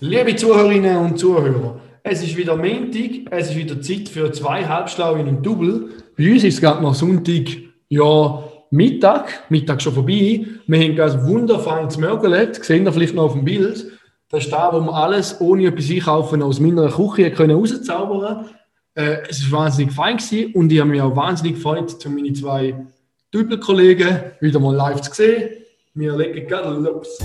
[0.00, 5.26] Liebe Zuhörerinnen und Zuhörer, es ist wieder Montag, es ist wieder Zeit für zwei Halbschlauen
[5.26, 5.88] im Double.
[6.18, 7.44] Bei uns ist es gerade noch Sonntag,
[7.88, 10.44] ja, Mittag, Mittag schon vorbei.
[10.66, 13.86] Wir haben ein wundervolles Mörgele, das seht ihr vielleicht noch auf dem Bild.
[14.28, 18.50] Das ist da, wo wir alles ohne etwas einkaufen aus meiner Küche können rauszaubern
[18.96, 22.34] äh, Es war wahnsinnig fein gewesen und ich habe mich auch wahnsinnig gefreut, um meine
[22.34, 22.86] zwei
[23.30, 25.48] Double-Kollegen wieder mal live zu sehen.
[25.94, 27.18] Wir legen gerade los.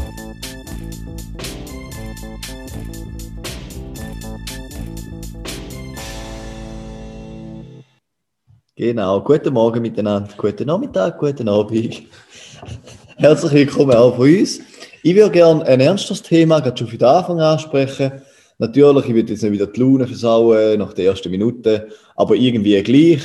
[8.81, 12.01] Genau, guten Morgen miteinander, guten Nachmittag, guten Abend.
[13.17, 14.59] Herzlich willkommen auch von uns.
[15.03, 18.11] Ich würde gerne ein ernstes Thema gerade schon für den Anfang ansprechen.
[18.57, 22.81] Natürlich, ich würde jetzt nicht wieder die Laune versauen nach der ersten Minute, aber irgendwie
[22.81, 23.21] gleich,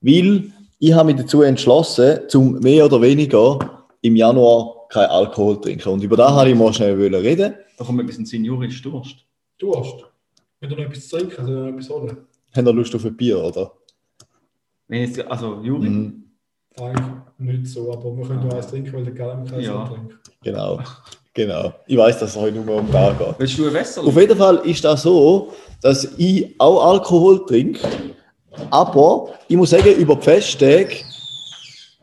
[0.00, 3.58] weil ich habe mich dazu entschlossen, zum mehr oder weniger
[4.00, 5.88] im Januar kein Alkohol zu trinken.
[5.90, 7.52] Und über das habe ich mal schnell reden.
[7.76, 9.16] Da kommt ein bisschen seniorisch Durst.
[9.58, 9.96] Durst.
[10.60, 12.16] Wenn du noch etwas zu trinken, also noch etwas holen.
[12.56, 13.70] Haben ihr Lust auf ein Bier, oder?
[14.88, 16.20] Wenn jetzt, also Juri, Mhm.
[16.76, 17.04] Eigentlich
[17.38, 19.84] nicht so, aber wir können noch eins trinken, weil der Gallen kein Ja.
[19.84, 20.16] trinkt.
[20.42, 20.80] Genau,
[21.32, 21.72] genau.
[21.86, 23.38] Ich weiß, dass es heute nur um da geht.
[23.38, 24.04] willst du ein Wässer?
[24.04, 27.78] Auf jeden Fall ist das so, dass ich auch Alkohol trinke,
[28.70, 30.96] aber ich muss sagen, über die Festtage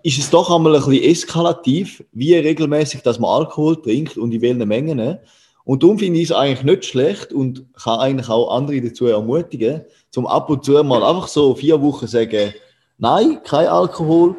[0.03, 4.41] ist es doch einmal ein bisschen eskalativ, wie regelmäßig dass man Alkohol trinkt und in
[4.41, 5.17] welchen Mengen.
[5.65, 9.81] Und darum finde ich es eigentlich nicht schlecht und kann eigentlich auch andere dazu ermutigen,
[10.11, 12.53] zum ab und zu mal einfach so vier Wochen sagen,
[13.01, 14.35] nein, kein Alkohol.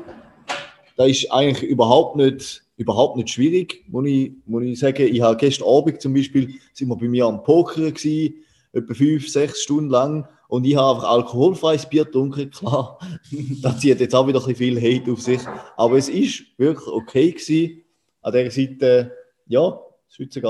[0.97, 5.03] Das ist eigentlich überhaupt nicht, überhaupt nicht schwierig, muss ich, muss ich sagen.
[5.03, 8.37] Ich habe gestern Abend zum Beispiel, sind wir bei mir am Poker gewesen,
[8.73, 12.99] etwa fünf, sechs Stunden lang und ich habe einfach alkoholfreies Bier getrunken, klar.
[13.63, 15.41] das zieht jetzt auch wieder ein bisschen viel Hate auf sich,
[15.77, 17.83] aber es ist wirklich okay gewesen.
[18.23, 19.13] An dieser Seite,
[19.47, 20.41] ja, Schweizer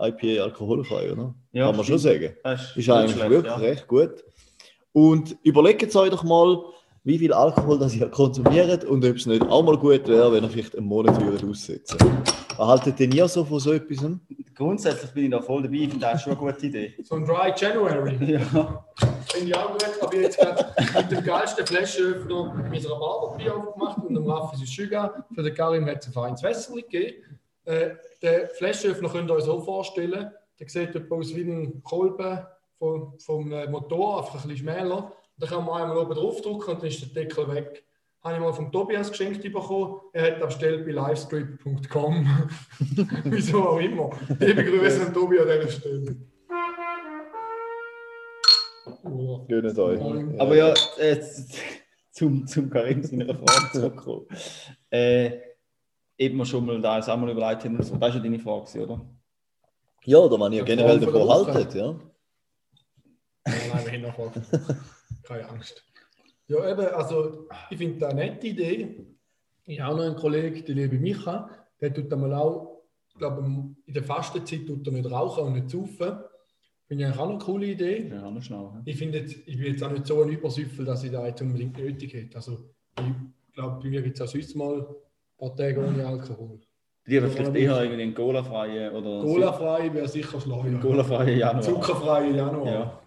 [0.00, 1.34] IPA alkoholfrei, oder?
[1.52, 2.36] Ja, Kann man schon sagen.
[2.42, 3.58] Das Ist nicht eigentlich schlecht, wirklich ja.
[3.58, 4.24] recht gut.
[4.92, 6.64] Und überlegt euch doch mal,
[7.04, 10.44] wie viel Alkohol das ihr konsumiert und ob es nicht auch mal gut wäre, wenn
[10.44, 11.98] ihr vielleicht einen Monat würdet aussetzen
[12.56, 14.04] Was haltet denn ihr so von so etwas?
[14.54, 16.94] Grundsätzlich bin ich da voll dabei, ich finde das schon eine gute Idee.
[17.04, 18.16] So ein Dry January.
[18.52, 18.84] Ja.
[19.30, 19.84] Finde ich auch gut.
[20.00, 25.26] Aber jetzt gerade mit dem geilsten Flaschenöffner mit einer Barberbier aufgemacht und einem Raffi Sugar.
[25.34, 27.38] Für den Karim hat es ein feines Wässer gegeben.
[27.64, 27.90] Äh,
[28.22, 30.30] den Flaschenöffner könnt ihr euch so vorstellen.
[30.58, 32.38] Der sieht etwa aus wie ein Kolben
[32.78, 35.12] vom, vom äh, Motor, einfach ein bisschen schmäler.
[35.38, 37.84] Da kann man einmal oben drauf drücken und dann ist der Deckel weg.
[38.22, 40.00] Habe ich mal vom Tobias geschenkt bekommen.
[40.12, 42.48] Er hat bestellt bei livescript.com.
[43.24, 44.10] Wieso auch immer.
[44.40, 46.16] Liebe Grüße an Tobi an dieser Stelle.
[49.04, 49.44] Oh.
[49.46, 50.00] Gönnt euch.
[50.40, 51.20] Aber ja, äh,
[52.10, 54.26] zum, zum Karim seiner Frage zurückkommen.
[54.90, 55.38] Äh,
[56.18, 59.00] eben wir schon mal da als einmal überlegt haben, das war schon deine Frage, oder?
[60.04, 61.94] Ja, oder wenn ihr Ja, generell davon haltet, ja.
[63.44, 64.12] Nein, nein,
[65.28, 65.84] Keine Angst.
[66.46, 69.04] Ja, eben, also ich finde das eine nette Idee.
[69.66, 71.50] Ich habe auch noch einen Kollegen, der liebe Micha,
[71.82, 75.68] der tut einmal auch, ich glaube, in der Fastenzeit tut er nicht rauchen und nicht
[75.68, 76.20] saufen.
[76.86, 78.08] Finde ich eigentlich auch eine coole Idee.
[78.08, 78.70] Ja, noch schnell.
[78.72, 78.80] hä?
[78.86, 81.42] Ich finde jetzt, ich bin jetzt auch nicht so ein Übersüffel, dass ich da jetzt
[81.42, 82.36] unbedingt nötig hätte.
[82.36, 84.86] Also ich glaube, bei mir gibt es auch sonst mal ein
[85.36, 86.60] paar Tage ohne Alkohol.
[87.04, 90.64] Bei dir vielleicht eher irgendwie einen Cola-freien oder Cola-frei wäre sicher schlau.
[90.80, 91.60] Cola-freien Januar.
[91.62, 92.72] Zuckerfrei Januar.
[92.72, 93.02] Ja.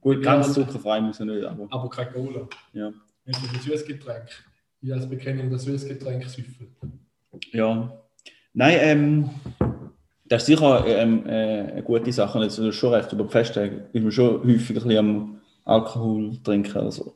[0.00, 2.48] Gut, ganz zuckerfrei muss er nicht, aber Aber kein Cola.
[2.72, 2.90] ja.
[3.24, 4.28] Nicht so ein Süßgetränk.
[4.80, 6.68] Ich als bekennender Süßgetränk-Süffel.
[7.52, 7.92] Ja.
[8.54, 9.30] Nein, ähm,
[10.26, 12.38] das ist sicher ähm, äh, eine gute Sache.
[12.40, 15.40] Jetzt, du hast schon recht, über die Festtage ist man schon häufig ein bisschen am
[15.64, 16.78] Alkohol trinken.
[16.78, 17.14] Also.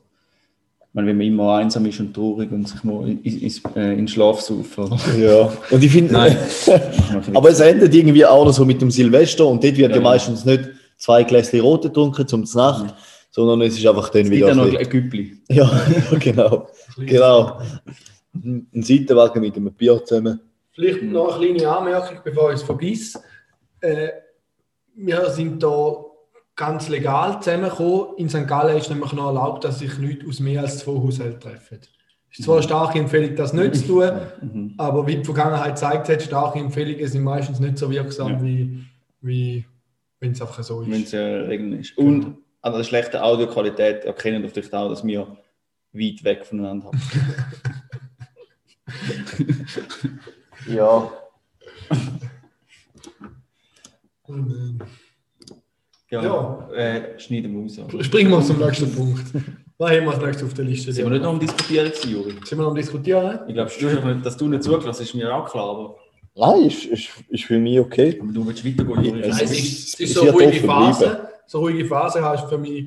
[0.81, 3.93] Ich meine, wenn man immer einsam ist und traurig und sich mal in, in, äh,
[3.93, 4.85] in den Schlaf saufen.
[4.85, 4.99] oder?
[5.17, 5.53] Ja.
[5.71, 6.37] Und ich finde, Nein.
[7.35, 9.97] aber es endet irgendwie auch noch so mit dem Silvester und dort wird ja, Ja,
[9.97, 10.03] ja.
[10.03, 10.69] meistens nicht
[11.03, 12.95] zwei Gläschen Rot getrunken zum Nacht,
[13.31, 14.55] sondern es ist einfach dann Es gibt wieder.
[14.55, 15.37] noch ein ein bisschen- Güppli.
[15.49, 15.71] Ja,
[16.21, 16.69] genau.
[16.97, 17.61] Genau.
[18.35, 20.41] Ein Seitenwagen mit einem Bier zusammen.
[20.71, 23.21] Vielleicht noch eine kleine Anmerkung, bevor ich es vergesse.
[23.81, 24.09] Äh,
[24.95, 25.97] wir sind da
[26.55, 28.17] ganz legal zusammengekommen.
[28.19, 28.47] In St.
[28.47, 31.79] Gallen ist nämlich noch erlaubt, dass sich Leute aus mehr als zwei Haushalten treffen.
[32.31, 34.11] Es ist zwar eine starke Empfehlung, das nicht zu tun,
[34.41, 34.75] Mhm.
[34.79, 38.43] aber wie die Vergangenheit gezeigt hat, starke Empfehlungen sind meistens nicht so wirksam, Ja.
[38.43, 38.85] wie,
[39.21, 39.65] wie
[40.23, 41.09] wenn es einfach so Wenn ist.
[41.09, 41.99] es äh, Regeln ist.
[41.99, 45.37] Und an der schlechten Audioqualität erkennen wir vielleicht auch, dass wir
[45.93, 47.01] weit weg voneinander haben.
[50.69, 51.11] Ja.
[54.23, 54.79] Und,
[56.09, 56.69] Ja, Ja.
[56.73, 58.05] Äh, schneiden wir raus.
[58.07, 59.25] springen wir zum nächsten Punkt.
[59.79, 60.93] Was haben wir als nächstes auf der Liste?
[60.93, 62.31] Sind wir nicht noch am Diskutieren gewesen, Juri?
[62.45, 63.41] Sind wir noch am Diskutieren?
[63.49, 65.97] Ich glaube, dass du nicht zugelassen hast, ist mir auch klar, aber
[66.35, 68.19] Nein, ist, ist, ist für mich okay.
[68.21, 69.21] Aber du willst weitergehen.
[69.21, 71.07] Es Nein, es ist- ist, es es ist so wird ruhige Phase.
[71.09, 71.29] bleiben.
[71.47, 72.87] So ruhige Phase heißt für mich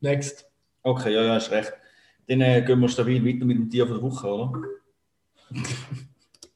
[0.00, 0.46] next.
[0.82, 1.72] Okay, ja, ja, hast recht.
[2.28, 4.52] Dann äh, gehen wir stabil weiter mit dem Tier von der Woche, oder?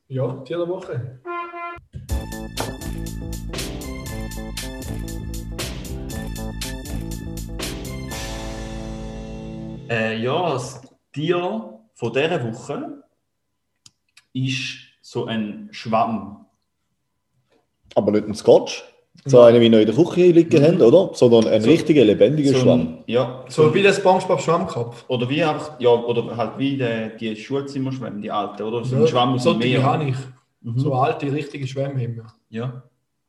[0.08, 1.20] Ja, Tier der Woche.
[9.88, 10.80] Äh, ja, das
[11.12, 13.02] Tier von dieser Woche
[14.32, 14.79] ist
[15.10, 16.46] so ein Schwamm.
[17.96, 18.84] Aber nicht ein Scotch.
[19.24, 21.12] So einen, wie wir in der Küche liegen haben, oder?
[21.14, 22.80] Sondern ein So- richtiger, lebendiger So Schwamm.
[22.80, 25.04] ein, ja, So wie der Spongebob Schwammkopf.
[25.08, 28.84] Oder wie einfach, ja, oder halt wie die, die Schulzimmerschwämme, die alten, oder?
[28.84, 29.82] So ein Ja, Schwamm aus so dem Meer.
[29.82, 30.16] habe ich.
[30.62, 30.78] Mhm.
[30.78, 32.26] So alte, richtige Schwämme haben wir.
[32.50, 32.82] Ja.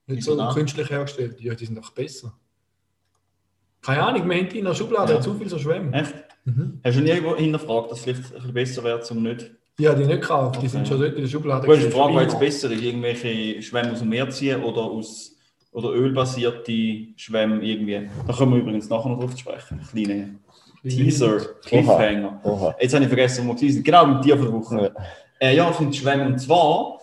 [0.05, 1.41] Nicht so künstlich hergestellt.
[1.41, 2.31] Ja, die sind doch besser.
[3.81, 5.21] Keine Ahnung, wir haben die in der Schublade Ja.
[5.21, 5.91] zu viel so Schwämme.
[5.99, 6.13] Echt?
[6.45, 6.79] Mhm.
[6.83, 9.49] Hast du nie irgendwo hinterfragt, dass es vielleicht ein bisschen besser wäre, zum nicht.
[9.79, 10.67] Die habe ich nicht gekauft, die Okay.
[10.67, 11.65] sind schon dort in der Schublade.
[11.65, 14.81] Du hast die gewesen, Frage, was besser ist, irgendwelche Schwämme aus dem Meer ziehen oder
[14.81, 15.35] aus
[15.71, 18.09] oder ölbasierte Schwämme irgendwie.
[18.27, 19.79] Da kommen wir übrigens nachher noch drauf zu sprechen.
[19.89, 20.35] Kleine
[20.83, 22.41] Teaser, Cliffhanger.
[22.43, 22.75] Oha.
[22.79, 23.83] Jetzt habe ich vergessen, wo wir waren.
[23.83, 24.93] Genau, mit der Woche.
[25.39, 25.47] Ja.
[25.47, 26.33] Äh, ja, von Schwämmen.
[26.33, 26.99] Und zwar,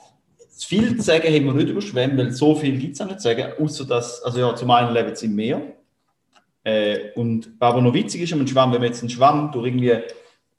[0.59, 3.21] viel zu sagen haben wir nicht über Schwämme, weil so viel gibt es auch nicht
[3.21, 5.63] zu sagen, außer dass, also ja, zum einen leben sie im Meer.
[6.65, 9.67] Äh, und was aber noch witzig ist, am Schwamm, wenn man jetzt einen Schwamm durch
[9.69, 9.97] irgendwie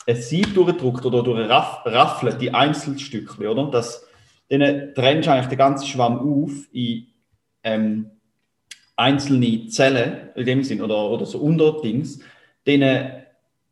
[0.07, 3.69] ein Sieb durchdruckt oder durch eine Raff, Raffle, die Einzelstückchen, oder?
[3.71, 4.05] Das,
[4.49, 7.07] dann trennst du eigentlich den ganzen Schwamm auf in
[7.63, 8.11] ähm,
[8.95, 12.19] einzelne Zellen, in dem Sinn, oder, oder so Unterdings,
[12.65, 13.23] denen,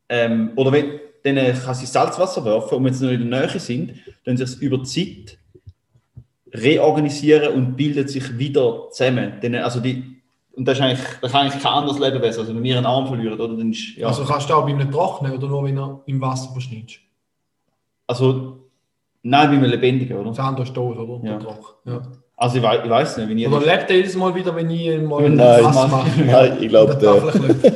[0.10, 3.60] ähm, oder wenn, denen kann sie Salzwasser werfen und wenn sie noch in der Nähe
[3.60, 5.38] sind, dann es über Zeit
[6.54, 9.40] reorganisieren und bildet sich wieder zusammen.
[9.42, 10.17] Denen, also die,
[10.58, 12.40] und das, ist eigentlich, das kann eigentlich kein anderes Lebewesen.
[12.40, 14.72] Also wenn wir einen Arm verlieren, oder, dann ist, ja, Also kannst du auch bei
[14.72, 17.00] einem trocknen oder nur wenn er im Wasser verschnittst.
[18.08, 18.58] also
[19.22, 20.30] nein, wie wir lebendigen, oder?
[20.30, 21.24] Das andere ist tot, oder?
[21.24, 21.38] Ja.
[21.38, 21.80] Der Trock.
[21.86, 22.02] Ja.
[22.40, 24.70] Also ich, wei ich weiß nicht, wenn ihr Oder lebt er jedes Mal wieder, wenn
[24.70, 26.08] ich mal Nein, was mache?
[26.24, 27.16] Nein, ich glaube, der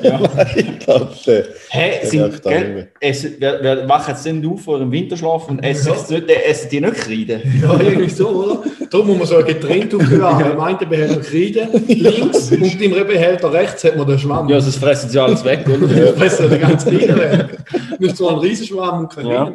[0.04, 0.20] ja.
[0.56, 4.78] ich glaube, der, Hä, sind, nicht gell, es, wer, wer wacht jetzt denn auf vor
[4.78, 5.96] dem Winterschlaf und essen, Ja.
[5.96, 7.42] jetzt nicht, essen die nicht Kreide?
[7.64, 8.64] Ja, irgendwie so, oder?
[8.92, 10.52] Darum muss man so ein getrennt aufbewahren.
[10.52, 14.48] Im einen Behälter Kreide links und im Behälter rechts hat man den Schwamm.
[14.48, 15.88] Ja, sonst fressen sie alles weg, oder?
[15.88, 17.58] Das fressen den ganz Kreide weg.
[18.00, 19.52] Nicht so ein Riesenschwamm und kein Ja.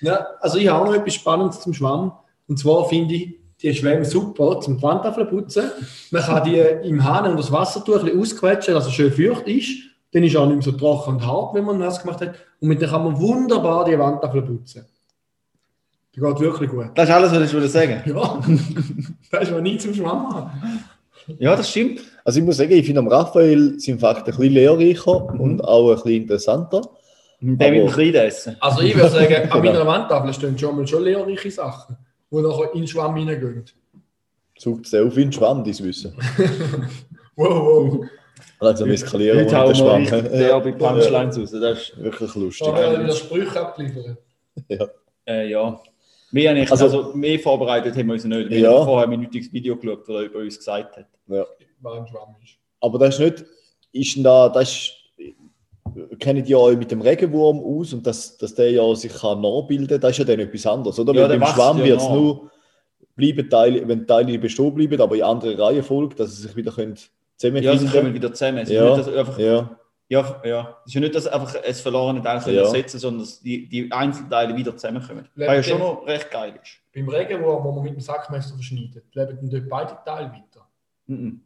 [0.00, 2.12] Ja, also ich habe auch noch etwas Spannendes zum Schwamm.
[2.48, 5.70] Und zwar finde ich die Schwämme super zum die Wandtafeln putzen.
[6.10, 9.46] Man kann die im Hahn unter das Wassertuch ein bisschen ausquetschen, dass es schön feucht
[9.46, 9.70] ist.
[10.12, 12.34] Dann ist auch nicht mehr so trocken und hart, wenn man nass gemacht hat.
[12.60, 14.84] Und mit dem kann man wunderbar die Wandtafel putzen.
[16.14, 16.90] Die geht wirklich gut.
[16.94, 18.02] Das ist alles, was ich würde sagen.
[18.06, 18.40] Ja,
[19.30, 20.84] das ist man nie zum Schwamm haben.
[21.38, 22.02] Ja, das stimmt.
[22.24, 25.90] Also ich muss sagen, ich finde am Raphael sind Fakten ein bisschen lehrreicher und auch
[25.90, 26.82] ein bisschen interessanter.
[27.40, 28.56] Mit dem Kreide essen.
[28.60, 31.96] Also ich würde sagen, an meiner Wandtafel stehen schon mal schon lehrreiche Sachen,
[32.32, 33.64] die nachher in den Schwamm hineingehen.
[34.58, 36.14] Sucht es auf in den Schwamm, dein Wissen.
[37.34, 37.48] Wow,
[37.98, 38.06] wow.
[38.60, 40.02] Also wir eskalieren wir Schwamm.
[40.02, 41.50] richtig derbe Punchlines raus.
[41.50, 42.66] Das ist, Wirklich lustig.
[42.66, 44.18] Da werden wieder Sprüche abgeliefert.
[45.26, 45.80] äh, ja.
[46.30, 48.50] Wir haben nicht, Also- also, mehr vorbereitet haben wir uns nicht.
[48.50, 48.70] Wir Ja.
[48.78, 51.06] haben vorher ein minütiges Video geschaut, das er über uns gesagt hat.
[51.26, 51.44] Ja.
[51.80, 52.52] Was im Schwamm ist.
[52.80, 53.44] Aber das ist nicht,
[53.92, 54.92] ist denn da, das ist,
[56.18, 59.40] kennen die ja auch mit dem Regenwurm aus und dass, dass der ja sich kann
[59.40, 61.14] nachbilden kann, das ist ja dann etwas anderes, oder?
[61.14, 62.50] Ja, Weil beim Schwamm ja wird es nur
[63.14, 66.96] bleiben Teile, wenn Teile bestehen bleiben, aber in anderen Reihenfolge, dass sie sich wieder können
[67.36, 68.58] zusammenfinden Ja, sie kommen wieder zusammen.
[68.58, 68.84] Es ist Ja.
[68.96, 69.76] nicht, dass einfach, Ja,
[70.08, 70.76] ja, ja.
[70.84, 72.62] Es ist ja nicht, dass einfach ein verlorenes Teil können Ja.
[72.62, 75.28] ersetzen sondern dass die, die Einzelteile wieder zusammenkommen.
[75.36, 76.78] Was ja schon noch recht geil ist.
[76.94, 80.66] Beim Regenwurm, wo man mit dem Sackmesser verschneidet, leben dann dort beide Teile weiter.
[81.06, 81.40] Mhm.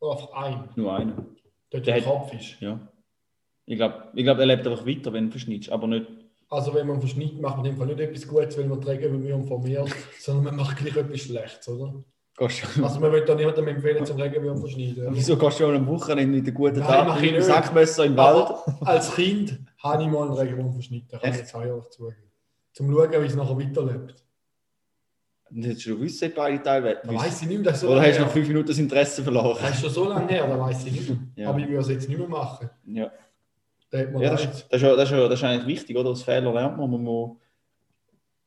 [0.00, 1.12] Oder einfach ein, Nur einer.
[1.70, 2.60] dort Der der Kopf ist.
[2.60, 2.78] Ja.
[3.70, 6.04] Ich glaube, ich glaub, er lebt einfach weiter, wenn du verschneidest, aber nicht.
[6.48, 8.88] Also wenn man verschneidet, macht man in dem Fall nicht etwas Gutes, weil man die
[8.88, 12.02] Regenwürmer vermehrt, sondern man macht gleich etwas Schlechtes, oder?
[12.36, 15.06] Also man will da niemandem empfehlen, zum Regenwürm verschneiden.
[15.06, 15.14] oder?
[15.14, 17.44] Wieso gehst du am Wochenende mit einem guten mach mit ich nicht.
[17.44, 18.56] Sackmesser im Wald?
[18.80, 21.38] Als Kind habe ich mal einen Regenwurm verschnitten, kann ich Echt?
[21.38, 22.16] jetzt auch ehrlich zugeben.
[22.72, 24.24] Zum schauen, wie es nachher weiterlebt.
[25.48, 28.02] Und hättest du gewusst, dass beide Teile Da weiß ich nicht mehr, das so Oder
[28.02, 29.58] hast du nach fünf Minuten das Interesse verloren?
[29.60, 31.18] Das ist schon so lange her, da weiß ich nicht mehr.
[31.36, 31.50] Ja.
[31.50, 32.68] Aber ich würde es jetzt nicht mehr machen.
[32.86, 33.12] Ja,
[33.90, 36.10] Da ja das, ist, das, ist, ja- das, ist, ja- das ist eigentlich wichtig, oder?
[36.10, 37.36] Aus Fehlern lernt man, man muss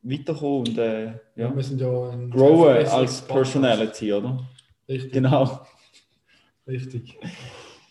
[0.02, 1.54] weiterkommen und äh, ja.
[1.56, 4.40] Wir sind ja ein growen als Personality, oder?
[4.88, 5.62] Richtig, Genau.
[6.68, 7.18] richtig.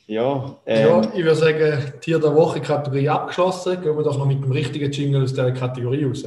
[0.06, 3.80] Ja, Ja, ähm, ich würde sagen, Tier der Woche Kategorie abgeschlossen.
[3.80, 6.24] Gehen wir doch noch mit dem richtigen Jingle aus dieser Kategorie raus.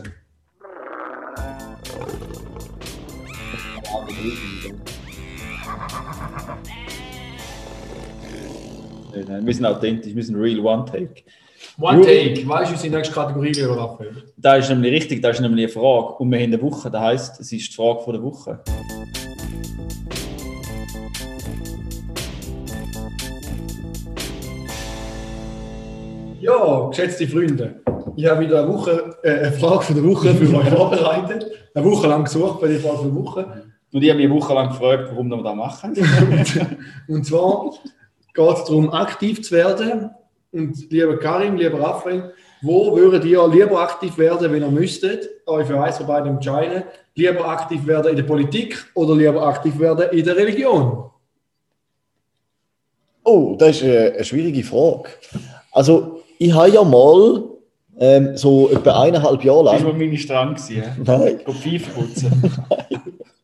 [9.15, 11.23] Äh, wir sind authentisch, wir sind real One-Take.
[11.79, 12.47] One Ju- Take.
[12.47, 14.23] Weißt du, unsere nächste Kategorie, lieber Raphael?
[14.37, 16.13] Da ist nämlich richtig, da ist nämlich eine Frage.
[16.19, 18.59] Und wir haben eine Woche, das heisst, es ist die Frage von der Woche.
[26.41, 27.81] Ja, geschätzte Freunde,
[28.15, 31.51] ich habe wieder eine, Woche, äh, eine Frage von der Woche für euch vorbereitet.
[31.73, 33.63] Eine Woche lang gesucht bei der Frage von der Woche.
[33.91, 35.93] Und ich habe mich eine Woche lang gefragt, warum wir das machen.
[37.07, 37.71] Und zwar
[38.35, 40.11] geht es darum, aktiv zu werden.
[40.51, 45.67] Und lieber Karim, lieber Raphael, wo würdet ihr lieber aktiv werden, wenn ihr müsstet, euch
[45.67, 46.83] für eins von beiden entscheiden?
[47.15, 51.09] Lieber aktiv werden in der Politik oder lieber aktiv werden in der Religion?
[53.23, 55.09] Oh, das ist eine, eine schwierige Frage.
[55.71, 57.43] Also, ich habe ja mal
[57.97, 60.57] ähm, so etwa eineinhalb Jahre Das war lang, meine Strang.
[61.03, 62.53] nein, Pfeife putzen.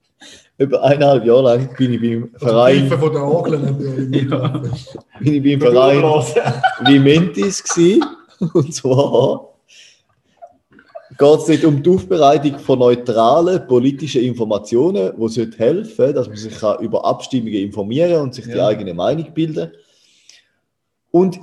[0.62, 3.22] etwa eineinhalb Jahre lang bin ich beim Verein, Pfeifen von der
[5.20, 6.04] bin ich beim Verein
[6.86, 8.02] wie Mentis gsi
[8.54, 9.50] und zwar
[11.18, 16.38] geht es nicht um die Aufbereitung von neutralen politischen Informationen, die sollte helfen, dass man
[16.38, 18.68] sich kann über Abstimmungen informieren und sich die Ja.
[18.68, 19.72] eigene Meinung bilden.
[21.12, 21.40] Und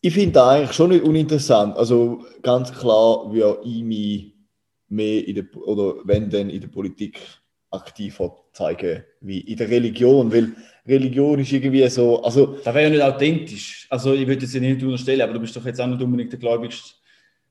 [0.00, 1.76] ich finde das eigentlich schon nicht uninteressant.
[1.76, 4.34] Also ganz klar würde ich mich
[4.88, 7.18] mehr in der, oder wenn denn in der Politik
[7.74, 10.52] aktiver zeigen wie in der Religion, weil
[10.86, 13.86] Religion ist irgendwie so, also Das wäre ja nicht authentisch.
[13.90, 16.32] Also, ich würde es dir nicht unterstellen, aber du bist doch jetzt auch nicht unbedingt
[16.32, 16.94] der Gläubigste.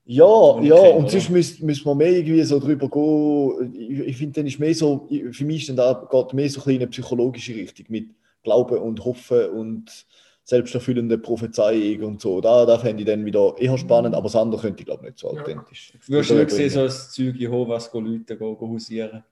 [0.06, 3.74] Ja, Und ja, kennen, und sonst müsste müsste man mehr irgendwie so drüber gehen.
[3.74, 6.60] Ich, ich finde, dann ist mehr so, für mich ist dann da, geht mehr so
[6.60, 8.10] ein bisschen in eine psychologische Richtung mit
[8.44, 10.06] Glauben und Hoffen und
[10.44, 12.42] selbsterfüllende Prophezeiung und so.
[12.42, 15.18] Da, da fände ich dann wieder eher spannend, aber das andere könnte ich glaube nicht
[15.20, 15.39] so Ja.
[15.39, 15.94] authentisch.
[16.08, 19.24] Würdest du nicht sehen, so als Zeug Jehovas go Leute go, go hausieren?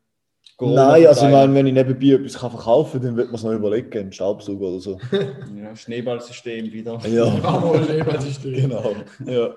[0.61, 3.43] Nein, also ich meine, wenn ich nebenbei etwas kann verkaufen kann, dann wird man es
[3.43, 4.99] noch überlegen, einen Staubsauger oder so.
[5.61, 6.99] Ja, Schneeballsystem wieder.
[7.07, 8.53] Ja, Lebenssystem.
[8.53, 8.95] genau.
[9.25, 9.55] Ja.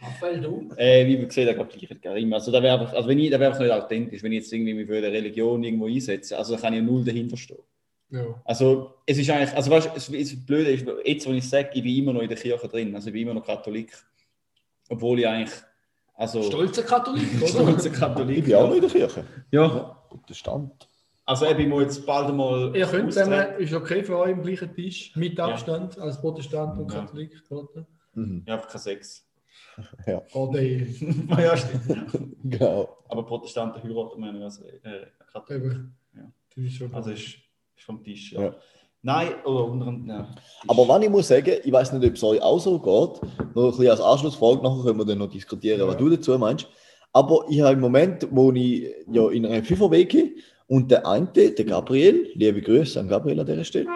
[0.00, 0.70] Raphael, du?
[0.76, 2.32] Äh, wie wir gesehen haben, glaube ich, Karim.
[2.32, 4.52] Also, da wäre einfach, also wenn ich, da wäre einfach nicht authentisch, wenn ich jetzt
[4.52, 6.36] irgendwie mich für eine Religion irgendwo einsetze.
[6.36, 7.58] Also, da kann ich null dahinter stehen.
[8.10, 8.40] Ja.
[8.44, 11.70] Also, es ist eigentlich, also weißt du, es, es Blöde ist, jetzt, wo ich sage,
[11.74, 13.92] ich bin immer noch in der Kirche drin, also ich bin immer noch Katholik.
[14.88, 15.54] Obwohl ich eigentlich,
[16.14, 17.46] also, Stolzer Katholik, oder?
[17.48, 18.38] stolzer Katholik.
[18.38, 19.24] Ich bin auch noch in der Kirche.
[19.50, 20.88] Ja, Guter Stand.
[21.24, 22.74] also eben, ich muss jetzt bald einmal.
[22.76, 26.92] Ihr könnt zusammen, ist okay für euch im gleichen Tisch, mit Abstand, als Protestant und
[26.92, 27.00] Ja.
[27.00, 27.86] Katholik, oder?
[28.14, 28.44] Mhm.
[28.46, 29.26] Ja, einfach kein Sex.
[30.34, 30.86] Oder eh,
[31.36, 32.12] ja, stimmt.
[32.44, 32.96] Genau.
[33.08, 35.96] Aber Protestanten heiraten wir nicht als äh, Katholiken.
[36.56, 36.78] eben.
[36.78, 36.88] Ja.
[36.92, 37.38] Also ist,
[37.76, 38.40] ist vom Tisch, ja.
[38.42, 38.54] Ja.
[39.06, 40.26] Nein, oder unter nein.
[40.66, 43.64] Aber was ich muss sagen, ich weiß nicht, ob es euch auch so geht, noch
[43.64, 45.86] ein bisschen als Anschlussfrage, nachher können wir dann noch diskutieren, Ja.
[45.86, 46.66] was du dazu meinst.
[47.12, 50.32] Aber ich habe im Moment, wo ich ja in einer FIFA-WG
[50.68, 53.86] und der eine, der Gabriel, liebe Grüße an Gabriel an dieser Stelle,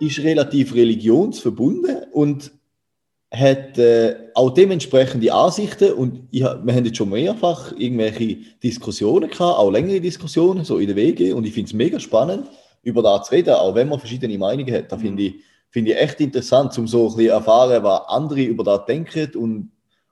[0.00, 2.52] ist relativ religionsverbunden und
[3.32, 9.58] hat äh, auch dementsprechende Ansichten und ich, wir haben jetzt schon mehrfach irgendwelche Diskussionen gehabt,
[9.58, 12.48] auch längere Diskussionen, so in der WG und ich finde es mega spannend,
[12.82, 14.90] über das zu reden, auch wenn man verschiedene Meinungen hat.
[14.92, 15.34] Das finde ich,
[15.70, 19.70] finde ich echt interessant, um so ein bisschen erfahren, was andere über das denken und,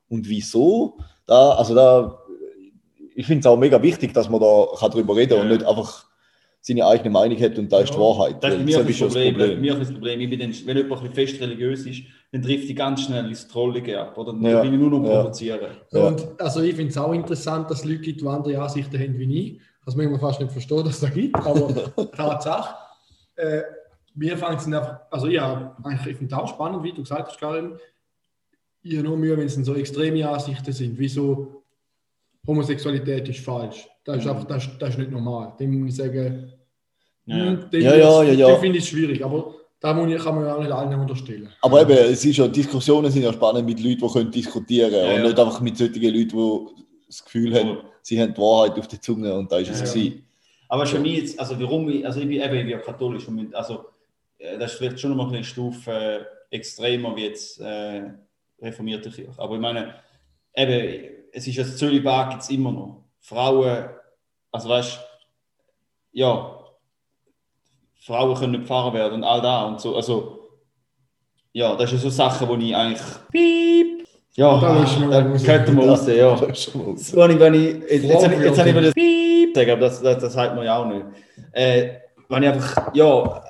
[0.09, 0.99] und wieso.
[1.27, 2.19] Da, also da,
[3.15, 5.41] ich finde es auch mega wichtig, dass man da kann drüber reden Ja.
[5.43, 6.05] und nicht einfach
[6.61, 7.99] seine eigene Meinung hat und da ist die.
[7.99, 8.43] Wahrheit.
[8.43, 9.39] Das ist mir das das Problem.
[9.41, 10.21] Ist mir das Problem.
[10.21, 13.25] Ich bin dann, wenn jemand ein bisschen fest religiös ist, dann trifft ich ganz schnell
[13.29, 14.19] ins Trollige ab.
[14.19, 14.33] Oder?
[14.33, 14.61] Dann Ja.
[14.63, 15.21] bin ich nur noch Ja.
[15.23, 15.61] provozieren.
[15.93, 16.09] Ja.
[16.09, 19.17] Und also ich finde es auch interessant, dass es Leute gibt, die andere Ansichten haben
[19.17, 19.61] wie ich.
[19.87, 21.73] Also manchmal fast nicht verstehen, dass es das gibt, aber
[22.17, 22.75] Tatsache.
[23.37, 23.63] Äh,
[24.15, 27.29] wir fangen es einfach, also ja, eigentlich, ich finde es auch spannend, wie du gesagt
[27.29, 27.79] hast, Karin.
[28.83, 31.63] Ich habe nur Mühe, wenn es so extreme Ansichten sind, wie so
[32.47, 33.87] Homosexualität ist falsch.
[34.05, 34.31] Das ist Mhm.
[34.31, 35.53] einfach, das, das ist nicht normal.
[35.59, 36.53] Dem muss ich sagen,
[37.27, 37.37] Ja.
[37.37, 38.57] hm, dem Ja, ja, ja, ja.
[38.59, 41.49] finde ich es schwierig, aber da kann man ja auch nicht allen unterstellen.
[41.61, 45.05] Aber eben, es ist ja, Diskussionen sind ja spannend mit Leuten, die können diskutieren können
[45.07, 45.27] Ja, und ja.
[45.29, 49.01] nicht einfach mit solchen Leuten, die das Gefühl haben, sie haben die Wahrheit auf der
[49.01, 49.87] Zunge und da ist es Ja.
[49.87, 50.27] gewesen.
[50.69, 53.55] Aber für mich jetzt, also warum ich, also ich bin eben ja katholisch und mit,
[53.55, 53.87] also
[54.39, 55.93] äh, das ist vielleicht schon noch mal eine Stufe
[56.51, 58.03] äh, extremer wie jetzt äh,
[58.61, 59.33] reformierte Kirche.
[59.39, 59.95] Aber ich meine,
[60.55, 63.05] eben, es ist ja Zölibat gibt es immer noch.
[63.21, 63.91] Frauen,
[64.51, 65.01] also weißt
[66.13, 66.59] ja,
[67.95, 69.97] Frauen können nicht Pfarrer werden und all da und so.
[69.97, 70.49] Also,
[71.53, 73.03] ja, das ist ja so Sachen, wo ich eigentlich.
[73.31, 73.96] Piep!
[74.37, 75.43] Ja, Da raus.
[75.45, 76.37] könnte man raus, ja.
[76.37, 77.17] Das ist schon mal so.
[77.17, 79.71] Wenn ich, wenn ich, jetzt, jetzt, habe ich- jetzt habe ich wieder das Piep sagen,
[79.71, 81.05] aber das, das, das sagt man ja auch nicht.
[81.53, 81.89] Äh,
[82.29, 83.43] wenn ich einfach, ja,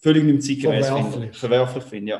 [0.00, 1.30] völlig nicht zeitgemäß finde.
[1.32, 1.84] Verwerflich.
[1.84, 2.18] Finde, ja.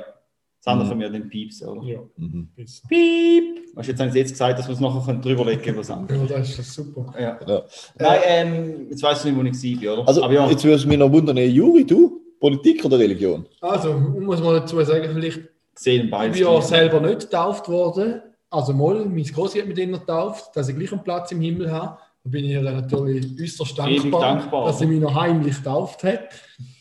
[0.61, 0.91] Das andere Mhm.
[1.01, 1.83] können wir dann piepsen, oder?
[1.87, 2.49] Ja, Mhm.
[2.89, 3.59] Piep!
[3.77, 5.79] Weißt du, jetzt haben sie jetzt gesagt, dass wir es nachher können drüber legen können,
[5.79, 6.29] was anderes.
[6.31, 7.15] Ja, das ist super.
[7.19, 7.39] Ja.
[7.47, 7.63] Ja.
[7.99, 10.09] Nein, ähm, jetzt weißt du nicht, wo ich war, oder?
[10.09, 12.21] Also, aber ja, jetzt würde es mich noch wundern, Juri, du?
[12.41, 13.47] Politik oder Religion?
[13.61, 15.41] Also, muss man dazu sagen, vielleicht
[15.79, 16.37] gesehen Ich beides.
[16.37, 18.23] bin ja selber nicht getauft worden.
[18.51, 21.71] Also mal, mein Grossi hat mich dann getauft, dass ich gleich einen Platz im Himmel
[21.71, 21.99] habe.
[22.25, 24.67] Da bin ich ihr natürlich äußerst dankbar, dankbar.
[24.67, 26.29] dass sie mich noch heimlich getauft hat.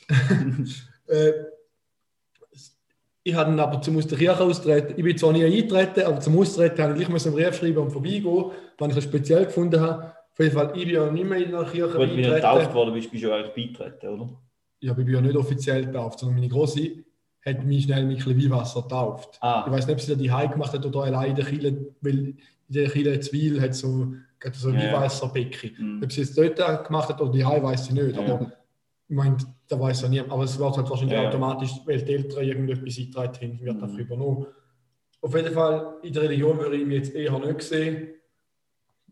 [1.08, 1.32] äh,
[3.24, 4.94] ich habe dann aber zum aus der Kirche austreten.
[4.96, 7.92] Ich bin zwar nie eingetreten, aber zum Austreten habe ich gleich einen Brief schreiben und
[7.92, 10.14] vorbeigehen, was ich ein speziell gefunden habe.
[10.32, 12.74] Auf jeden Fall, ich bin ja nicht mehr in der Kirche Weil du wieder getauft
[12.74, 14.30] worden bist, bist du ja eigentlich beitreten, oder?
[14.80, 17.04] Ja, ich bin ja nicht offiziell getauft, sondern meine Grossi
[17.48, 19.38] hat mich schnell mit ein bisschen Weihwasser getauft.
[19.42, 19.64] Ah.
[19.66, 21.88] Ich weiß nicht, ob sie das die Heim gemacht hat oder allein in der Kille,
[22.02, 22.38] weil in
[22.70, 24.76] der Kille Zwil hat so, gerade so ein.
[24.78, 25.72] Weihwasserbecken.
[25.78, 26.04] Mhm.
[26.04, 28.16] Ob sie es dort gemacht hat oder die weiß ich nicht.
[28.16, 28.22] Ja.
[28.24, 28.52] Aber
[29.10, 29.38] ich meine,
[29.70, 30.32] da weiß ja niemand.
[30.32, 31.28] Aber es wird halt wahrscheinlich Ja.
[31.30, 33.84] automatisch, weil die Eltern irgendetwas eingetragen haben, wird Mhm.
[33.84, 34.46] einfach übernommen.
[35.22, 38.10] Auf jeden Fall, in der Religion würde ich mich jetzt eher nicht sehen.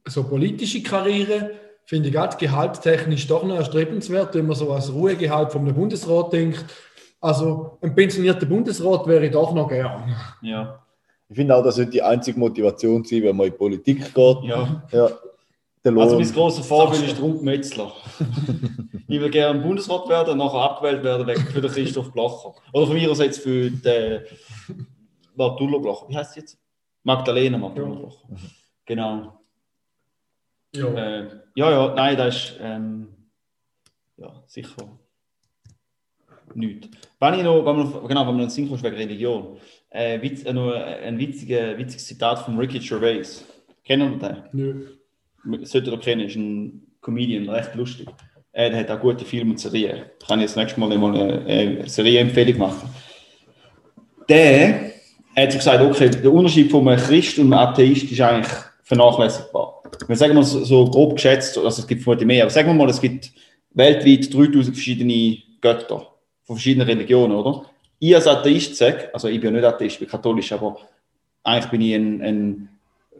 [0.08, 1.51] So politische Karriere
[1.86, 6.65] finde ich gerade gehaltstechnisch doch noch erstrebenswert, wenn man so als Ruhegehalt vom Bundesrat denkt.
[7.25, 10.15] Also ein pensionierter Bundesrat wäre ich doch noch gern.
[10.44, 10.79] Ja.
[11.27, 14.44] Ich finde auch, das sollte die einzige Motivation sein, wenn man in die Politik geht.
[14.44, 14.84] ja.
[14.91, 15.10] Ja.
[15.84, 17.91] Also mein grosses Vorbild ist Trump Metzler.
[19.08, 22.53] ich will gerne Bundesrat werden und nachher abgewählt werden wegen für den Christoph Blacher.
[22.74, 24.22] Oder von mir aus jetzt für den
[25.36, 26.08] Martullo Blacher.
[26.10, 26.58] Wie heißt sie jetzt?
[27.03, 28.00] Magdalena Martullo Ja.
[28.00, 28.27] Blacher.
[28.86, 29.39] Genau.
[30.75, 30.88] Ja.
[30.88, 33.08] Äh, ja, ja, nein, das ist ähm,
[34.17, 34.88] ja, sicher
[36.55, 36.89] nichts.
[37.19, 39.57] Wenn ich noch, wenn wir, genau, wenn wir noch kommst wegen Religion,
[39.89, 43.45] äh, witz, äh, noch ein witziger, witziges Zitat von Ricky Gervais.
[43.83, 44.88] Kennen wir den?
[45.45, 45.65] Nö.
[45.65, 48.07] sollte ihr kennen, ist ein Comedian, recht lustig.
[48.51, 50.03] Er hat auch gute Filme und Serien.
[50.25, 52.89] Kann ich das nächste Mal mal eine, eine Serienempfehlung machen.
[54.27, 54.91] Der
[55.35, 59.83] hat sich gesagt, okay, der Unterschied von einem Christ und einem Atheist ist eigentlich vernachlässigbar.
[60.07, 62.74] Wir sagen mal so, so grob geschätzt, also es gibt vermutlich mehr, aber sagen wir
[62.74, 63.31] mal, es gibt
[63.74, 66.14] weltweit 3000 verschiedene Götter
[66.45, 67.65] von verschiedenen Religionen, oder?
[67.99, 70.77] Ich als Atheist sage, also ich bin ja nicht Atheist, ich bin katholisch, aber
[71.43, 72.69] eigentlich bin ich ein, ein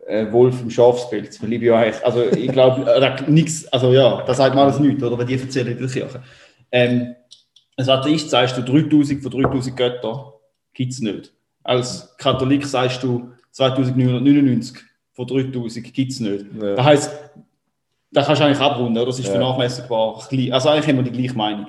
[0.08, 3.92] äh, Wolf im Schafspelz, weil ich bin ja eigentlich, also ich glaube, äh, nichts, also
[3.94, 5.18] ja, das sagt man alles nichts, oder?
[5.18, 6.22] Wenn die erzählen in der Kirche.
[6.72, 7.16] Ähm,
[7.78, 10.20] als Atheist sagst du 3000 von 3000 Göttern
[10.74, 11.34] gibt es nicht.
[11.64, 14.78] Als Katholik sagst du 2999
[15.14, 16.46] von 3000 gibt es nicht.
[16.62, 16.76] Ja.
[16.76, 17.12] Das heisst,
[18.12, 19.08] da kannst du eigentlich abrunden, oder?
[19.08, 19.32] Das ist Ja.
[19.34, 20.22] vernachlässigbar.
[20.30, 21.68] Gleich- Also eigentlich haben wir die gleiche Meinung.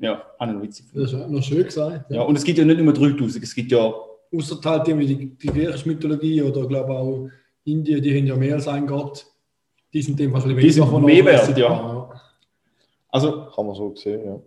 [0.00, 1.04] Ja, habe ich noch witzig gefunden.
[1.04, 2.10] Das ist noch schön gesagt.
[2.10, 3.92] Ja, und es gibt ja nicht nur 3000, es gibt ja
[4.34, 7.28] Außer halt die, die, die griechische Mythologie oder glaube auch
[7.64, 9.26] Indien, die haben ja mehr als einen Gott.
[9.92, 12.22] Die sind dem ein bisschen Die sind weniger mehr wert, vernachlässigbar.
[13.08, 14.38] Also Kann man so sehen, ja.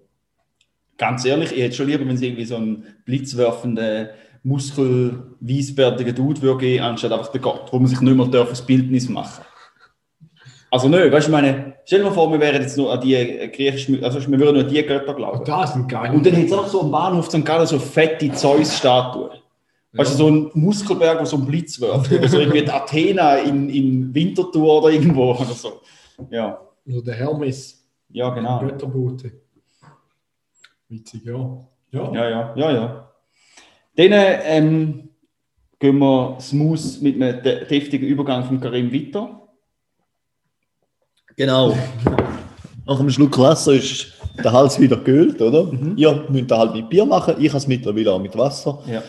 [0.98, 4.10] ganz ehrlich, ich hätte schon lieber, wenn es irgendwie so einen blitzwerfenden,
[4.44, 8.66] muskelweisbärtigen Dude würde geben, anstatt einfach den Gott, wo man sich nicht mehr darf, ein
[8.66, 9.44] Bildnis machen
[10.70, 13.02] Also nö, weißt du, ich meine, stell dir mal vor, wir wären jetzt nur an
[13.02, 15.44] die äh, griechischen, also wir würden nur an die Götter glauben.
[15.46, 16.14] Das sind geil.
[16.14, 17.44] Und dann hätte es auch so am Bahnhof St.
[17.46, 19.32] Gallen so fette Zeus-Statue.
[19.94, 22.12] Weißt du, so ein Muskelberg, wo so ein Blitz wirft.
[22.12, 25.82] Oder so irgendwie Athena in, in Winterthur oder irgendwo oder so.
[26.30, 28.60] Ja, Also der Hermes, ja, genau.
[28.60, 29.32] Götterbote.
[30.88, 31.58] Witzig, ja.
[31.92, 33.08] Ja, Ja, ja, ja, ja.
[33.98, 34.12] Dann
[34.46, 35.10] ähm,
[35.80, 39.41] gehen wir smooth mit einem de- deftigen Übergang von Karim weiter.
[41.36, 41.78] Genau.
[42.86, 44.08] Nach einem Schluck Wasser ist
[44.44, 45.72] der Hals wieder gekühlt, oder?
[45.96, 48.80] Ihr müsst halt mit Bier machen, ich habe es mittlerweile auch mit Wasser.
[48.88, 49.04] Ja.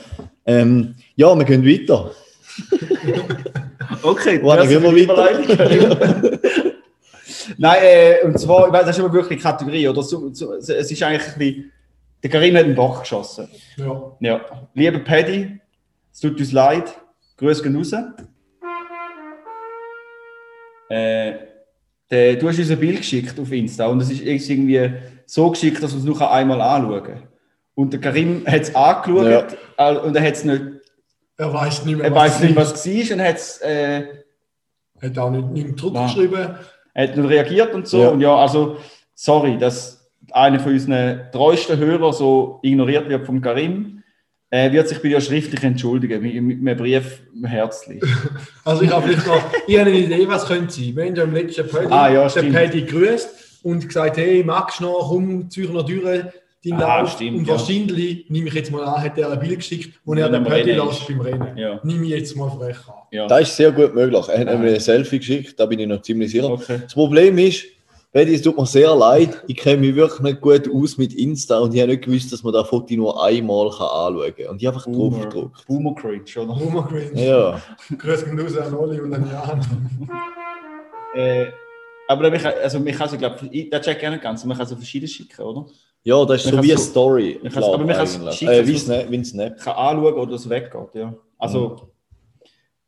[0.47, 2.11] Ähm, ja, wir gehen weiter.
[4.05, 6.39] Okay, Wo merci gehen wir weiter?
[7.59, 10.03] Nein, äh, und zwar, ich weiß, das ist aber wirklich eine Kategorie, oder?
[10.03, 11.73] So, so, es ist eigentlich ein bisschen,
[12.23, 13.49] der Karim hat einen Bock geschossen.
[13.77, 14.17] ja.
[14.21, 14.41] Ja.
[14.75, 15.61] Lieber Paddy,
[16.13, 16.95] es tut uns leid,
[17.37, 17.93] Grüße gehen raus.
[20.89, 21.33] Äh,
[22.12, 24.92] der, du hast uns ein Bild geschickt auf Insta und es ist irgendwie
[25.27, 27.22] so geschickt, dass man es nur einmal anschauen kann.
[27.75, 30.62] Und der Karim hat es angeschaut äh, und er, hat's nicht,
[31.38, 34.03] Er weiß nicht mehr, er weiß nicht, was es war und hat's, äh,
[35.01, 36.07] Er hat auch nicht, nicht im Druck Wow.
[36.14, 36.51] geschrieben.
[36.94, 38.03] er hat nicht reagiert und so.
[38.03, 38.09] Ja.
[38.11, 38.77] Und ja, also,
[39.14, 44.02] sorry, dass einer von unseren treuesten Hörer so ignoriert wird vom Karim.
[44.55, 48.03] Er wird sich bei dir schriftlich entschuldigen, mit, einem Brief herzlich.
[48.67, 50.95] Also ich habe vielleicht noch ich habe eine Idee, was könnte sein.
[50.95, 52.53] Wir haben ja im letzten Paddy Ah, ja, den stimmt.
[52.53, 53.29] Paddy gegrüßt
[53.62, 57.12] und gesagt, hey, magst du noch, komm, noch durch deinen Ah, Lauf.
[57.12, 57.55] stimmt, und ja.
[57.55, 60.73] wahrscheinlich, nehme ich jetzt mal an, hat er ein Bild geschickt, wo er den Paddy
[60.73, 61.57] lässt beim Rennen.
[61.57, 61.81] Ja.
[61.83, 62.95] Nehme ich jetzt mal frech an.
[63.11, 63.27] Ja.
[63.27, 64.29] Das ist sehr gut möglich.
[64.29, 66.51] Er hat mir ein Selfie geschickt, da bin ich noch ziemlich sicher.
[66.51, 66.81] Okay.
[66.83, 67.65] Das Problem ist,
[68.12, 71.59] Betty, es tut mir sehr leid, ich kenne mich wirklich nicht gut aus mit Insta
[71.61, 74.46] und ich habe nicht gewusst, dass man das Foto nur einmal kann anschauen kann.
[74.48, 75.66] Und ich habe einfach drauf Boomer, gedruckt.
[75.66, 76.57] Boomer Cringe, oder?
[76.61, 77.25] Humor Cringe.
[77.27, 77.62] Ja,
[77.98, 79.61] Grüß gehen raus an Oli und an Jan.
[81.14, 81.46] Äh,
[82.09, 84.42] aber mich, also, mich kann so, glaube ich, das check ich auch nicht ganz.
[84.46, 85.66] Man kann so verschiedene schicken, oder?
[86.05, 87.40] Ja, das ist Man so wie eine so- Story.
[87.42, 88.35] man kann's- aber man kann's eigentlich.
[88.37, 89.11] schicken, äh, wie so- Snap.
[89.12, 89.59] Ein Snap.
[89.59, 91.14] kann anschauen oder es weggeht, ja.
[91.38, 91.92] Also,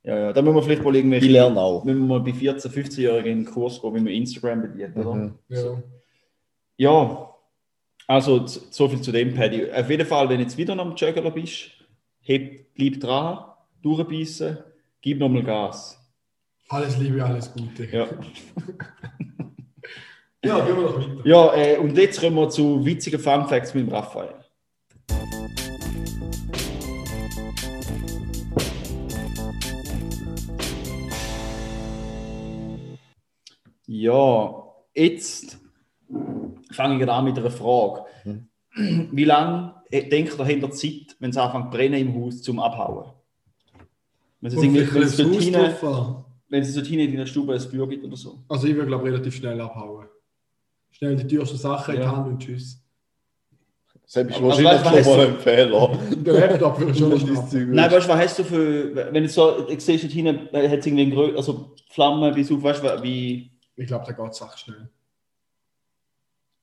[0.04, 1.82] ja, ja, da müssen wir vielleicht mal irgendwelche, Ich lerne auch.
[1.84, 5.14] müssen wir mal bei 14-, 15-Jährigen in den Kurs gehen, wie man Instagram bedient, oder?
[5.14, 5.34] Mhm.
[5.48, 5.82] Ja.
[6.76, 7.30] Ja,
[8.06, 9.70] also so viel zu dem, Paddy.
[9.72, 11.70] Auf jeden Fall, wenn du jetzt wieder am Juggler bist,
[12.20, 13.44] heb, bleib dran,
[13.82, 14.58] durchbeissen,
[15.00, 15.98] gib nochmal Gas.
[16.68, 17.84] Alles Liebe, alles Gute.
[17.90, 18.06] Ja,
[20.44, 21.20] Ja, gehen wir doch weiter.
[21.26, 24.34] ja äh, und jetzt kommen wir zu witzigen Fun Facts mit dem Raphael.
[34.04, 34.54] Ja,
[34.94, 35.58] jetzt
[36.72, 38.04] fange ich gerade an mit einer Frage.
[38.76, 42.58] Wie lange äh, denkt ihr, ihr Zeit, wenn es anfängt zu brennen im Haus, zum
[42.60, 43.12] Abhauen?
[44.42, 47.88] Wenn es irgendwie- wenn es dort hinein- wenn es dort in der Stube ein Feuer
[47.88, 48.40] gibt oder so.
[48.48, 50.06] Also ich würde glaube relativ schnell abhauen.
[50.90, 52.14] Schnell die teuersten Sachen in die Ja.
[52.14, 52.80] Hand und tschüss.
[54.04, 55.98] Selbst Also, wahrscheinlich weißt du, schon mal ein Fehler.
[56.24, 57.48] Der Laptop würde schon noch Dein.
[57.48, 60.40] Zeug Nein, weißt du, was hast du für, wenn du so, ich sehe dort hinten,
[60.54, 64.12] hat es irgendwie einen Grö also Flammen bis auf, weißt du, wie, Ich glaube, da
[64.12, 64.88] geht es echt schnell.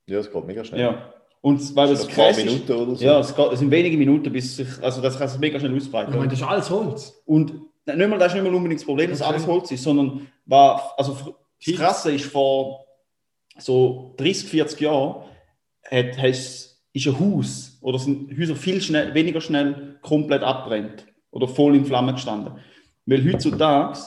[0.07, 0.81] Ja, es geht mega schnell.
[0.81, 1.13] ja.
[1.41, 3.03] Und weil das ein paar krass ist, Minuten oder so.
[3.03, 5.75] ja, es, geht, es sind wenige Minuten, bis sich, also das kann sich mega schnell
[5.75, 6.11] ausbreiten.
[6.11, 7.19] Ich meine, das ist alles Holz.
[7.25, 7.53] Und
[7.85, 10.27] nein, nicht mal, das ist nicht mal unbedingt das Problem, dass alles Holz ist, sondern
[10.45, 11.75] war, also das.
[11.75, 12.85] Krasse ist, vor
[13.57, 15.23] so 30, 40 Jahren
[15.89, 21.75] hat, ist ein Haus oder sind Häuser viel schnell, weniger schnell komplett abbrennt oder voll
[21.75, 22.59] in Flammen gestanden.
[23.05, 23.97] Weil heutzutage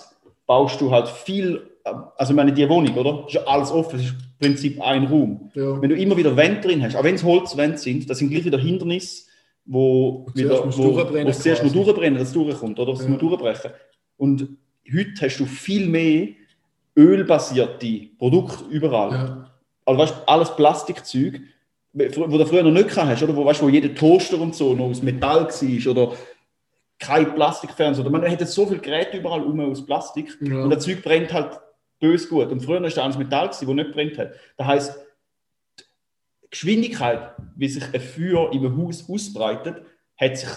[0.46, 3.24] baust du halt viel, also ich meine, die Wohnung, oder?
[3.26, 5.50] Ist ja alles offen, es ist im Prinzip ein Raum.
[5.54, 5.80] Ja.
[5.80, 8.44] Wenn du immer wieder Wände drin hast, auch wenn es Holzwände sind, das sind gleich
[8.44, 9.24] wieder Hindernisse,
[9.66, 11.84] wo, Und wieder, es zuerst noch quasi.
[11.84, 12.92] durchbrennen, dass es durchkommt, oder?
[12.92, 13.10] Dass es Ja.
[13.12, 13.70] muss durchbrechen.
[14.16, 14.48] Und
[14.94, 16.28] heute hast du viel mehr
[16.96, 19.10] ölbasierte Produkte überall.
[19.12, 19.50] Ja.
[19.84, 21.40] Also weißt alles Plastikzeug,
[21.92, 23.36] wo du früher noch nicht hast, oder?
[23.36, 26.12] Wo, weißt, wo jeder Toaster und so noch aus Metall war, oder
[26.98, 28.08] kein Plastikfernseher.
[28.08, 30.62] Man hat jetzt so viele Geräte überall rum aus Plastik Ja.
[30.64, 31.58] und das Zeug brennt halt
[32.04, 32.50] bös gut.
[32.52, 34.32] Und früher war es alles Metall, das nicht brennt hat.
[34.56, 34.98] Das heisst,
[35.78, 39.82] die Geschwindigkeit, wie sich ein Feuer einem Haus ausbreitet,
[40.16, 40.50] hat sich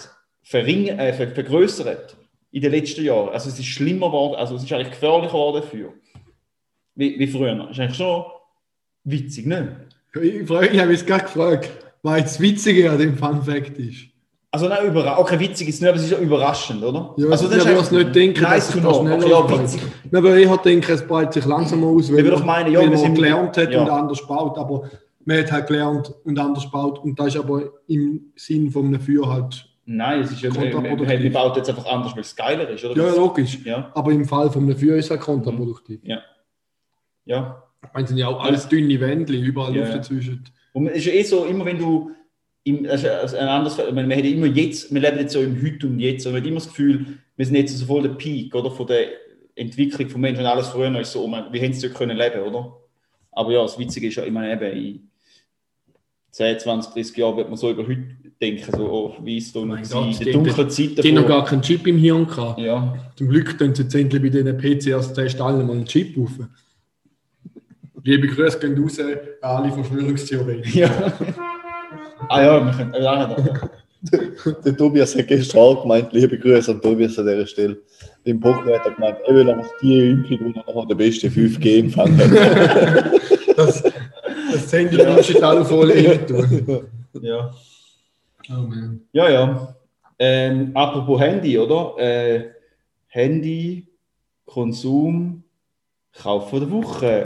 [0.52, 2.16] äh, ver vergrößert
[2.50, 3.30] in den letzten Jahren.
[3.30, 5.94] Also es ist schlimmer geworden, also es ist eigentlich gefährlicher geworden für
[6.94, 7.54] wie, wie früher.
[7.54, 8.24] Das ist eigentlich schon
[9.04, 9.86] witzig, ne?
[10.14, 11.70] Ich, ich habe jetzt gerade gefragt,
[12.02, 14.08] was das Witzige an dem Fun Fact ist.
[14.50, 17.14] Also nein, überra okay, witzig ist nicht, aber es ist ja überraschend, oder?
[17.18, 18.94] Ja, also ich würde es nicht denken, nice dass es know.
[18.94, 19.82] schneller Okay, ja, witzig.
[20.10, 22.88] Nein, aber ich denke, es breitet sich langsam aus, weil, man, doch meinen, ja, weil
[22.88, 23.82] man gelernt hat ja.
[23.82, 24.56] und anders baut.
[24.56, 24.88] Aber
[25.26, 26.98] man hat halt gelernt und anders baut.
[27.00, 29.68] Und das ist aber im Sinn von einem Feuer halt.
[29.84, 31.22] Nein, es ist ja, Kontraproduktiv.
[31.22, 33.06] wir bauen jetzt einfach anders, weil es geiler ist, oder?
[33.06, 33.58] Ja, logisch.
[33.64, 36.00] ja, Aber im Fall von einem Feuer ist es halt kontraproduktiv.
[36.04, 37.62] ja.
[37.84, 39.96] Ich meine, es sind ja auch alles dünne Wändchen, überall Ja, Luft ja.
[39.98, 40.44] dazwischen.
[40.72, 42.10] Und es ist ja eh so, immer wenn du,
[42.68, 45.62] im, also ein anderes, ich meine, wir, haben immer jetzt, wir leben jetzt so im
[45.62, 48.10] Heute und Jetzt, und man hat immer das Gefühl, wir sind jetzt so voll der
[48.10, 49.08] Peak, oder, von der
[49.54, 52.16] Entwicklung von Menschen und alles früher noch ist so, oh wir hätten es ja können
[52.16, 52.76] leben, oder?
[53.32, 55.10] Aber ja, das Witzige ist ja, ich meine, eben, in
[56.30, 58.04] 10, 20, 30 Jahren wird man so über heute
[58.40, 61.26] denken, so, oh, wie ist da noch gewesen, Gott, in der dunklen Zeit Die noch
[61.26, 62.60] gar keinen Chip im Hirn gehabt.
[62.60, 66.30] Ja, Zum Glück tun sie jetzt endlich bei diesen PCRs-Tests alle mal einen Chip auf.
[68.04, 68.98] Liebe Grüße gehen raus
[69.40, 70.78] alle Verschwörungstheoretiker.
[70.78, 71.12] ja.
[72.28, 73.36] ah ja, wir können, ja, ja,
[74.64, 77.78] Der Tobias hat gestern auch gemeint, liebe Grüße an Tobias an dieser Stelle.
[78.24, 82.16] Beim Poker hat er gemeint, er will einfach die Impfung, die noch der beste 5G-Empfang
[82.16, 83.12] hat.
[83.58, 85.90] Das, das Handy musst du alle voll
[86.26, 86.86] tun.
[87.20, 87.52] ja.
[88.50, 89.00] Oh man.
[89.12, 89.74] Ja, ja.
[90.16, 91.98] Ähm, apropos Handy, oder?
[91.98, 92.50] Äh,
[93.08, 93.88] Handy,
[94.46, 95.42] Konsum,
[96.12, 97.24] Kauf von der Woche.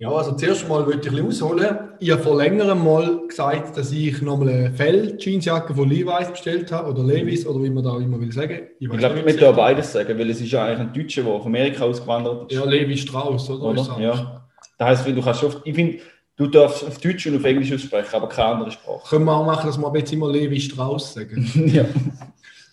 [0.00, 1.76] Ja, also zuerst mal wollte ich ein bisschen ausholen.
[1.98, 6.90] Ich habe vor längerem mal gesagt, dass ich nochmal eine Fell-Jeansjacke von Levi's bestellt habe,
[6.90, 8.52] oder Levi's, oder wie man da immer will sagen.
[8.52, 11.32] weiß Ich glaube, wir dürfen beides sagen, weil es ist ja eigentlich ein Deutscher, der
[11.32, 12.56] von Amerika ausgewandert ist.
[12.56, 13.64] Ja, Levi Strauss, oder?
[13.64, 13.74] Oder?
[13.74, 14.48] das Ja.
[14.78, 15.98] Das heisst, du kannst oft, ich finde,
[16.36, 19.08] du darfst auf Deutsch und auf Englisch aussprechen, aber keine andere Sprache.
[19.08, 21.50] Können wir auch machen, dass wir jetzt immer Levi Strauss sagen.
[21.74, 21.86] ja.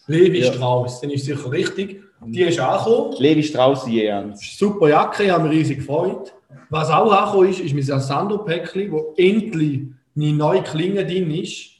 [0.05, 0.53] Levi Ja.
[0.53, 2.03] Strauss, dann ist sicher richtig.
[2.23, 3.15] Die ist angekommen.
[3.17, 4.59] Levi Strauss, je ernst.
[4.59, 6.31] Super Jacke, ich habe mich riesig gefreut.
[6.69, 9.81] Was auch angekommen ist, ist mein Sandro-Päckchen, wo endlich
[10.13, 11.71] meine neue Klinge drin ist.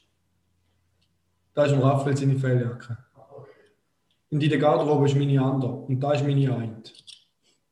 [1.54, 2.98] Da ist im Raphael seine Felljacke.
[4.30, 5.72] Und in der Garderobe ist meine andere.
[5.72, 6.82] Und da ist meine eine.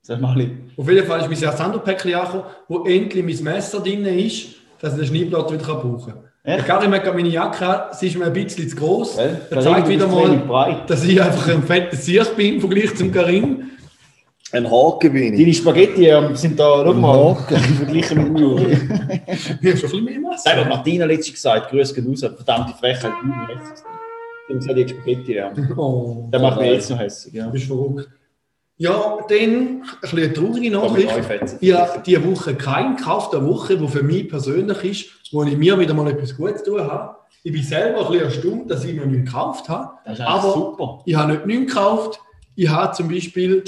[0.01, 4.49] Sag mal, Auf jeden Fall ist mein Sandro-Päckchen angekommen, wo endlich mein Messer drin ist,
[4.81, 6.25] dass ich den Schneeblatt wieder brauchen kann.
[6.47, 6.59] Der?
[6.59, 9.17] Karim hat meine Jacke an, sie ist mir ein bisschen zu groß.
[9.17, 13.71] Er zeigt wieder mal, dass ich einfach ein fetter Siers bin im Vergleich zum Karim.
[14.53, 15.41] Ein Haken bin ich.
[15.41, 17.35] Deine Spaghetti ähm, sind da, schau mal,
[17.77, 18.73] verglichen mit dem Juri.
[18.73, 20.45] Ich habe schon bisschen mehr Masse.
[20.45, 23.13] Das hat Martina letztens gesagt, grüß geht raus, verdammte Frechheit.
[24.47, 25.51] Sie haben gesagt, die Spaghetti, ja.
[25.77, 27.47] Oh, Der macht mich jetzt noch hässlich, ja.
[27.47, 28.09] du bist verrückt.
[28.77, 31.57] Ja, dann ein bisschen eine traurige Nachricht.
[31.61, 35.57] Ich habe diese Woche keinen gekauft, eine Woche, die für mich persönlich ist, wo ich
[35.57, 37.17] mir wieder mal etwas Gutes zu tun habe.
[37.45, 39.91] Ich bin selber ein bisschen erstaunt, dass ich mir nichts gekauft habe.
[40.05, 40.99] Das ist Aber- super.
[41.05, 42.21] Ich habe nicht nichts gekauft.
[42.57, 43.63] Ich habe zum Beispiel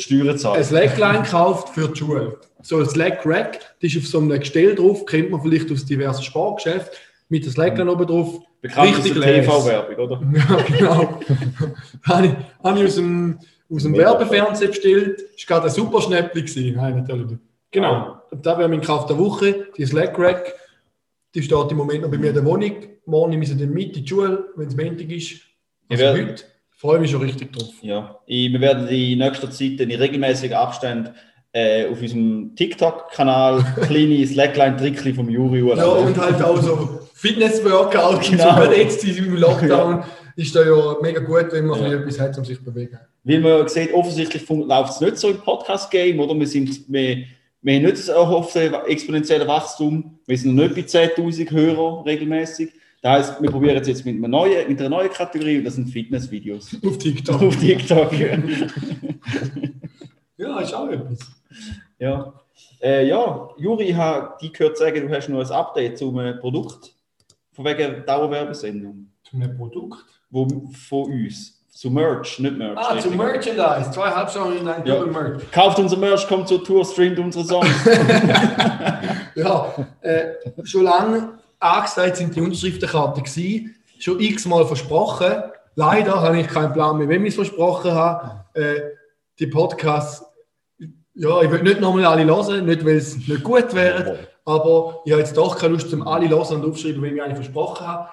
[0.52, 0.64] ein.
[0.64, 2.38] Slackline gekauft für die Schule.
[2.62, 5.84] So ein Slack Rack, das ist auf so einem Gestell drauf, kennt man vielleicht aus
[5.84, 6.96] diversen Sportgeschäften,
[7.28, 8.40] mit einem Slackline oben drauf.
[8.60, 9.14] Bekannt richtig.
[9.22, 10.22] TV-Werbung, oder?
[10.34, 11.20] Ja, genau.
[12.02, 12.32] habe ich,
[12.64, 13.38] habe ich aus dem,
[13.72, 13.94] aus dem.
[13.94, 15.20] Werbefernsehen bestellt.
[15.34, 16.74] Das war gerade ein super gewesen.
[16.76, 17.40] Nein, natürlich nicht.
[17.70, 18.16] Genau.
[18.30, 19.66] Und da wäre mein Kauf der Woche.
[19.76, 20.54] Die Slack Rack,
[21.34, 22.72] die steht im Moment noch bei mir in der Wohnung.
[23.04, 25.32] Morgen müssen wir dann mit in die Schule, wenn es Montag ist.
[25.32, 25.42] Also
[25.90, 26.44] Ich werde- heute.
[26.78, 27.72] Freue mich schon richtig drauf.
[27.80, 28.18] Ja.
[28.26, 31.14] Ich, wir werden in nächster Zeit in regelmäßigen Abständen
[31.52, 38.30] äh, auf unserem TikTok-Kanal kleine Slackline-Trickli vom Juri Ja, und halt auch so Fitness-Workout.
[38.30, 38.64] Genau.
[38.64, 40.04] So, jetzt im Lockdown
[40.36, 41.88] ist da ja mega gut, wenn man Ja.
[41.88, 41.94] ja.
[41.94, 42.98] etwas hat, um sich zu bewegen.
[43.24, 46.38] Weil man sieht, offensichtlich läuft es nicht so im Podcast-Game, oder?
[46.38, 47.24] Wir, sind, wir,
[47.62, 50.18] wir haben nicht das erhoffte exponentielle Wachstum.
[50.26, 52.70] Wir sind noch nicht bei 10.000 Hörer regelmäßig.
[53.06, 55.76] Das heißt, wir probieren es jetzt mit, einer neuen, mit einer neuen Kategorie und das
[55.76, 56.76] sind Fitnessvideos.
[56.84, 57.40] Auf TikTok.
[57.40, 58.12] Auf TikTok.
[60.36, 61.20] Ja, ist auch etwas.
[62.00, 62.32] ja.
[62.82, 66.40] Äh, ja, Juri, ich habe die gehört sagen, du hast noch ein Update zu einem
[66.40, 66.96] Produkt.
[67.52, 69.12] Von wegen Dauerwerbesendung.
[69.22, 70.04] Zu einem Produkt.
[70.28, 70.48] Wo,
[70.88, 71.64] von uns.
[71.70, 72.76] Zu Merch, nicht Merch.
[72.76, 73.14] Ah, richtig.
[73.14, 73.90] Merchandise.
[73.92, 74.96] Zweieinhalb Stunden in einem Ja.
[74.96, 75.50] Double Merch.
[75.52, 77.68] Kauft unser Merch, kommt zur Tour, streamt unsere Songs.
[79.36, 80.32] Ja, äh,
[80.64, 83.74] schon lange angesagt sind die Unterschriftenkarten gewesen.
[83.98, 85.32] Schon x-mal versprochen.
[85.74, 88.44] Leider habe ich keinen Plan mehr, wem ich es versprochen habe.
[88.54, 88.80] Äh,
[89.38, 90.24] die Podcasts,
[91.14, 95.12] ja, ich will nicht nochmal alle hören, nicht weil es nicht gut wäre, aber ich
[95.12, 98.08] habe jetzt doch keine Lust, um alle hören und aufschreiben, wie ich eigentlich versprochen habe.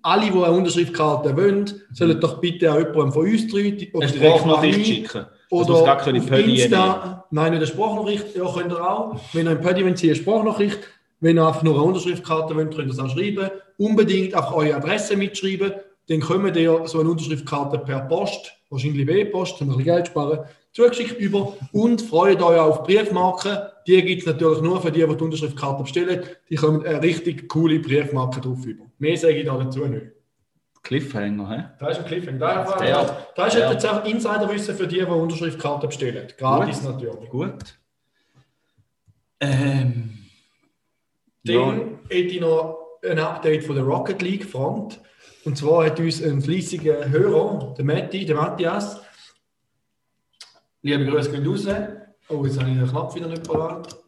[0.00, 4.12] Alle, die eine Unterschriftkarte wollen, sollen doch bitte auch jemandem von uns drei oder Eine
[4.12, 5.26] direkt Sprachnachricht schicken.
[5.50, 6.48] oder gar auf nehmen.
[6.48, 9.16] Insta, nein, nicht eine Sprachnachricht, ja, könnt ihr auch.
[9.32, 10.78] Wenn ihr ein Pödi wollt, eine Sprachnachricht.
[11.22, 13.48] Wenn ihr einfach nur eine Unterschriftkarte wollt, könnt ihr das auch schreiben.
[13.78, 15.72] Unbedingt einfach eure Adresse mitschreiben.
[16.08, 20.10] Dann kommen ihr so eine Unterschriftkarte per Post, wahrscheinlich B-Post, um ein bisschen Geld zu
[20.12, 20.40] sparen,
[20.72, 21.56] zugeschickt über.
[21.70, 23.56] Und freut euch auf Briefmarken.
[23.86, 26.24] Die gibt es natürlich nur für die, die die Unterschriftkarte bestellen.
[26.50, 28.84] Die kommen eine richtig coole Briefmarke drauf über.
[28.98, 30.06] Mehr sage ich da dazu nicht.
[30.82, 31.64] Cliffhanger, hä?
[31.78, 32.38] Da ist ein Cliffhanger.
[32.40, 36.26] Da, da, Der- da ist jetzt auch Insiderwissen für die, die Unterschriftkarten bestellen.
[36.36, 37.30] Gratis natürlich.
[37.30, 37.78] Gut.
[39.38, 40.18] Ähm.
[41.44, 41.74] Dann Ja,
[42.08, 45.00] hätte ich noch ein Update von der Rocket League Front.
[45.44, 49.00] Und zwar hat uns ein fleissiger Hörer, der Matti, der Matthias,
[50.82, 51.66] liebe Grüße gehen raus.
[52.28, 53.98] Oh, jetzt habe ich den Knopf wieder nicht parat.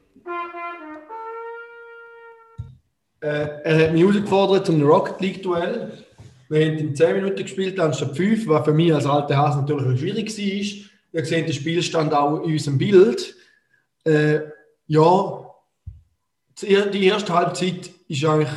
[3.21, 6.05] Äh, er hat mich herausgefordert zum Rocket League Duell.
[6.49, 9.99] Wir haben in 10 Minuten gespielt, anstatt 5, was für mich als alter Hase natürlich
[9.99, 11.21] schwierig war.
[11.21, 13.35] Ihr seht den Spielstand auch in unserem Bild.
[14.05, 14.41] Äh,
[14.87, 15.44] ja,
[16.63, 18.51] die erste Halbzeit ist eigentlich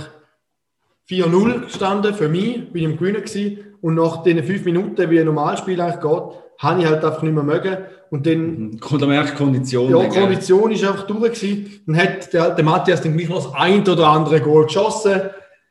[1.10, 3.60] 4-0 gestanden für mich, bin ich am Gewinnen gewesen.
[3.82, 6.22] Und nach den 5 Minuten, wie ein Normalspiel eigentlich geht,
[6.60, 7.78] habe ich halt einfach nicht mehr mögen.
[8.10, 9.90] Und dann Kommt am merkt Kondition.
[9.92, 11.34] ja, die Kondition ist einfach durch.
[11.40, 11.82] Gewesen.
[11.86, 15.22] Dann hat der, der Matthias dann gleich noch das ein oder andere Goal geschossen.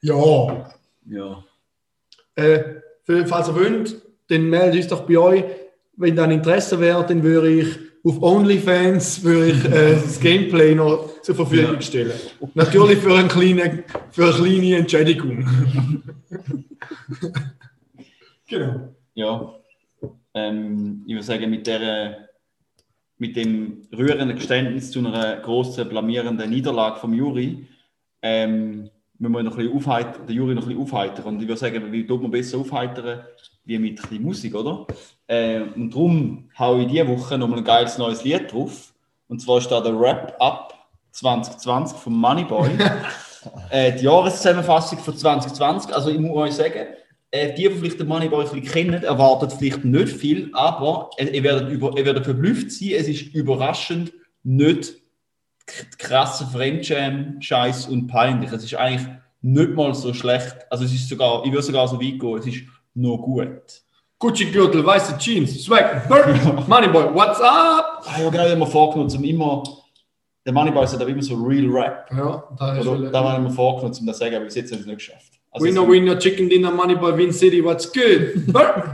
[0.02, 0.70] Ja,
[1.08, 1.44] Ja.
[2.36, 2.60] äh,
[3.26, 5.44] falls ihr wollt, dann meldet uns doch bei euch.
[5.96, 11.20] Wenn dann Interesse wäre, dann würde ich auf OnlyFans würde ich, äh, das Gameplay noch
[11.22, 11.80] zur Verfügung Ja.
[11.80, 12.12] stellen.
[12.54, 15.44] Natürlich für eine kleine, für eine kleine Entschädigung.
[18.48, 18.94] genau.
[19.14, 19.54] Ja.
[20.34, 22.28] Ähm, ich würde sagen, mit, der,
[23.18, 27.66] mit dem rührenden Geständnis zu einer grossen, blamierenden Niederlage vom Juri,
[28.22, 28.88] ähm,
[29.18, 31.24] müssen wir noch ein bisschen aufheitern, den Juri noch ein bisschen aufheitern.
[31.24, 33.22] Und ich würde sagen, wie tut man besser aufheitern,
[33.66, 34.86] wie mit ein Musik, oder?
[35.26, 38.94] Äh, und darum haue ich diese Woche nochmal ein geiles neues Lied drauf.
[39.28, 40.72] Und zwar ist da der Wrap-Up
[41.10, 42.70] 2020 von Moneyboy.
[43.70, 45.94] äh, die Jahreszusammenfassung von 2020.
[45.94, 46.86] Also ich muss euch sagen,
[47.32, 51.26] äh, die, die vielleicht den Moneyboy ein bisschen kennen, erwartet vielleicht nicht viel, aber äh,
[51.26, 52.92] ihr werdet, über, ihr werdet verblüfft sein.
[52.96, 54.12] Es ist überraschend
[54.44, 54.94] nicht
[55.98, 58.52] krasser Fremdscham-Scheiß und peinlich.
[58.52, 59.08] Es ist eigentlich
[59.42, 60.56] nicht mal so schlecht.
[60.70, 62.62] Also es ist sogar, ich würde sogar so weit gehen, es ist
[62.96, 63.82] noch gut.
[64.18, 68.02] Gucci-Gürtel, weiße Jeans, Swag, Bird, Moneyboy, what's up?
[68.06, 69.62] Ah, genau, ich habe mir vorgenommen, um immer,
[70.44, 72.08] der Moneyboy sagt aber immer so Real Rap.
[72.10, 74.54] Ja, da ist Oder, da habe ich mir vorgenommen, um das zu sagen, aber bis
[74.54, 75.32] jetzt haben es nicht geschafft.
[75.50, 78.46] Also Winner, winner, chicken dinner, Moneyboy, Win City, what's good?
[78.52, 78.84] Bird.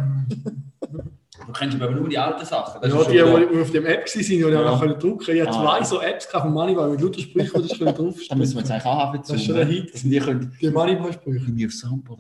[1.47, 2.81] Du kennst aber nur die alten Sachen.
[2.81, 4.79] Das Ja, die, wieder- die auf dem App waren, die ich Ja.
[4.79, 5.79] können drucken Ich hatte Ah.
[5.79, 8.71] zwei so Apps von Moneyboy mit lauter Sprüchen, die ich Da draufstehen müssen wir jetzt
[8.71, 9.19] eigentlich auch haben.
[9.21, 9.95] Das ist schon ein Hit.
[9.95, 10.57] Dass wir die können.
[10.61, 10.67] Die.
[10.67, 11.73] Irgendwie auf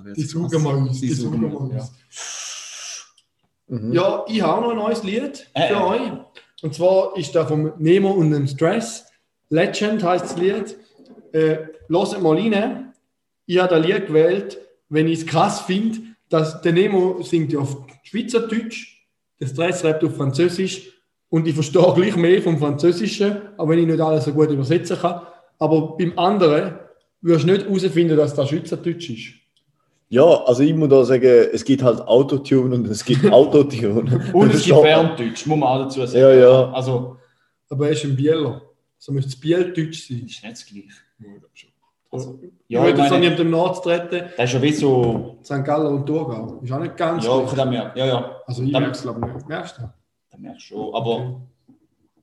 [0.04, 0.14] werden.
[0.14, 1.00] Die suchen wir uns.
[1.00, 1.56] Die Die wir, ja.
[1.56, 1.92] uns.
[3.68, 3.92] Mhm.
[3.92, 5.78] Ja, ich habe noch ein neues Lied Äh, für äh.
[5.78, 6.00] euch.
[6.62, 9.06] Und zwar ist der vom Nemo und dem Stress.
[9.50, 10.76] Legend heißt das Lied.
[11.32, 11.56] Äh,
[11.88, 12.92] Hört mal rein.
[13.46, 14.58] Ich habe das Lied gewählt,
[14.88, 18.91] wenn ich es krass finde, dass der Nemo singt ja auf Schweizerdeutsch,
[19.42, 20.88] der Stress rappt auf Französisch
[21.28, 24.96] und ich verstehe gleich mehr vom Französischen, auch wenn ich nicht alles so gut übersetzen
[24.96, 25.22] kann.
[25.58, 26.74] Aber beim anderen
[27.22, 29.34] wirst du nicht herausfinden, dass das Schweizerdeutsch ist.
[30.08, 34.30] Ja, also ich muss da sagen, es gibt halt Autotune und es gibt Autotune.
[34.32, 36.18] Und es Das gibt ist Berndeutsch, muss man auch dazu sagen.
[36.20, 36.72] Ja, ja.
[36.72, 37.16] Also,
[37.68, 38.62] Aber er ist ein Bieler.
[38.98, 40.20] So müsste es Bieldeutsch sein.
[40.22, 41.71] das ist nicht das Gleiche.
[42.12, 44.28] Also, Ja, ich ich würde jetzt nicht dem nachzutreten.
[44.36, 45.38] Das ist ja wie so.
[45.42, 45.64] St.
[45.64, 46.60] Gallen und Thurgau.
[46.62, 47.92] Ist auch nicht ganz Ja, dem her.
[47.96, 48.36] Ja, ja.
[48.46, 49.48] Also ich merke es glaube ich nicht.
[49.48, 49.82] Merkst du?
[50.30, 50.94] Das merkst du schon.
[50.94, 51.40] Aber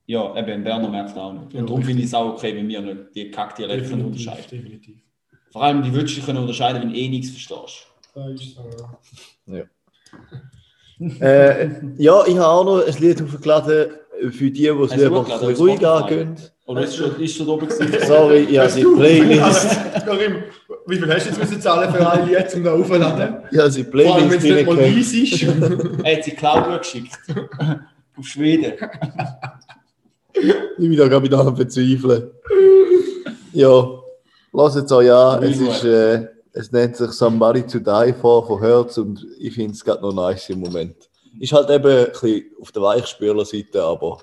[0.06, 1.44] ja, eben, in Berner merkt es auch nicht.
[1.46, 4.96] Und Ja, darum finde ich es auch okay, wenn wir nicht die Kackdialekte unterscheiden definitiv.
[5.50, 7.86] Vor allem die Wünsche können unterscheiden, wenn du eh nichts verstehst.
[8.14, 8.70] Da ist so,
[9.46, 9.64] ja.
[11.18, 13.92] Äh, ja, ich habe auch noch ein Lied aufgeladen
[14.32, 15.24] für die, die es du lieber
[15.56, 16.36] ruhig angehen.
[16.70, 17.96] Oder ist schon, ist schon oben gewesen?
[18.06, 19.76] Sorry, ich habe die Playlist,
[20.86, 23.38] wie viel hast du jetzt müssen zahlen für ein Lied, um da aufzuladen?
[23.50, 25.42] ich habe die Vor allem, wenn Playlist es nicht mal weiss ist.
[26.04, 27.18] Er hat sie Cloud geschickt.
[28.16, 28.74] Auf Schweden.
[30.32, 30.44] Ich
[30.78, 32.30] bin da gerade wieder am Verzweifeln.
[33.52, 33.88] Ja,
[34.52, 35.42] lass jetzt euch an.
[35.42, 39.72] Es, ist, äh, es nennt sich Somebody to Die For von Hertz und ich finde
[39.72, 40.94] es gerade noch nice im Moment.
[41.40, 44.18] Ist halt eben ein bisschen auf der Weichspüler-Seite, aber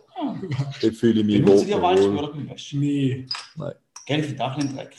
[0.81, 1.83] dort fühle ich mich Benutzt ihr wohl.
[1.83, 2.79] Weichspüler beim Waschen?
[2.79, 3.25] Nee.
[4.05, 4.95] Gell, ich finde auch ein Dreck.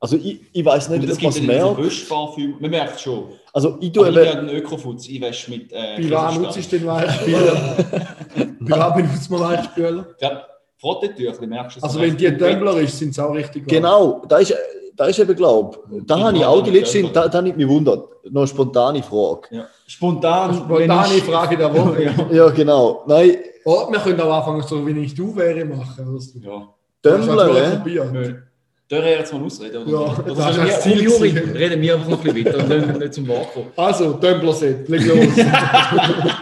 [0.00, 2.60] Also ich, ich weiß nicht, es ob man es merkt.
[2.60, 3.24] Man merkt es schon.
[3.52, 5.08] Also ich tue Aber ich habe einen Ökofutz.
[5.08, 7.76] Ich wäsche mit äh, Bei wem nutzt du den Weichspüler?
[8.60, 10.06] Bei wem benutzt man Weichspüler?
[10.20, 10.46] Ja,
[10.78, 11.80] Frottetüchli merkst du.
[11.80, 12.36] so Also wenn die.
[12.36, 13.70] Tumbler ist, sind sie auch richtig gut.
[13.72, 14.54] genau, da ist,
[14.96, 17.56] da ist eben, glaube da Ich habe ich auch die letzte, da, da habe ich
[17.56, 18.08] mich wundert.
[18.30, 19.48] Noch eine spontane Frage.
[19.50, 19.66] Ja.
[19.86, 20.54] Spontan.
[20.54, 22.02] Spontane Frage der Woche.
[22.30, 22.44] Ja.
[22.46, 23.04] Ja, genau.
[23.06, 26.08] Nein, Oh, wir können auch anfangen, so wie ich du wäre, machen.
[26.08, 26.38] Oder so.
[26.38, 26.68] Ja.
[27.04, 28.12] Dömmler, Das ist halt probiert.
[28.12, 28.34] Nö.
[28.90, 29.82] Dürfen wir jetzt mal ausreden?
[29.84, 29.90] Oder?
[29.92, 32.34] Ja, oder das ist reden das wir, Ziel oh, Juri, reden wir einfach noch ein
[32.34, 33.68] bisschen weiter und dann nicht zum Wort kommen.
[33.76, 35.18] Also, Tumbler-Set, leg los.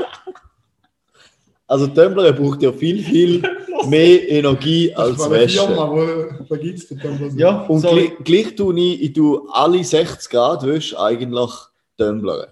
[1.70, 3.42] Also Tumbler braucht ja viel, viel
[3.88, 5.58] mehr Energie als Das Wäsche.
[5.66, 7.38] Firma, wo, da gibt es den Tumbler-Set.
[7.38, 11.50] Ja, Und gleich, gleich tue ich, ich tue alle 60 Grad Wäsche eigentlich
[11.98, 12.46] Tumblern.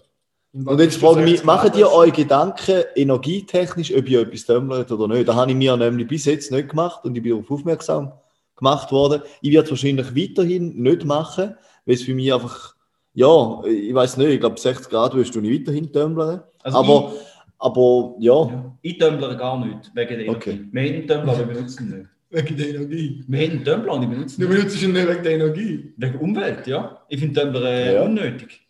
[0.64, 5.08] Und jetzt frage ich mich, macht ihr euch Gedanken energietechnisch, ob ihr etwas tummlert oder
[5.08, 5.28] nicht?
[5.28, 8.12] Da habe ich mir nämlich bis jetzt nicht gemacht und ich bin darauf aufmerksam
[8.56, 9.22] gemacht worden.
[9.42, 12.74] Ich werde es wahrscheinlich weiterhin nicht machen, weil es für mich einfach,
[13.14, 16.42] ja, ich weiß nicht, ich glaube 60 Grad wirst du nicht weiterhin tummlern.
[16.62, 17.12] Also aber,
[17.58, 18.76] aber ja, Ja.
[18.82, 20.30] Ich dömblere gar nicht, wegen der Energie.
[20.30, 20.60] Okay.
[20.72, 22.10] Wir haben aber wir benutzen ihn nicht.
[22.30, 23.24] Wegen der Energie.
[23.28, 24.58] Wir haben einen Tumbler und ich benutze Du ihn nicht.
[24.58, 25.92] benutzt ihn nicht wegen der Energie.
[25.96, 26.98] Wegen Umwelt, ja.
[27.08, 28.02] Ich finde Tumbler äh, Ja.
[28.02, 28.65] unnötig.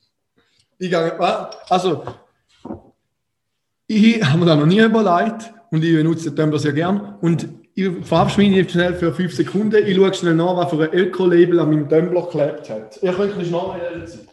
[0.79, 1.19] Ich gehe,
[1.69, 2.03] also,
[3.87, 7.17] ich habe mir da noch nie überlegt und ich benutze den Tumbler sehr gern.
[7.21, 9.85] Und ich verabschiede mich schnell für 5 Sekunden.
[9.87, 13.03] Ich schaue schnell nach, was für ein Öko-Label an meinem Tumbler geklebt hat.
[13.03, 14.29] Ihr könnt nicht schnell sein.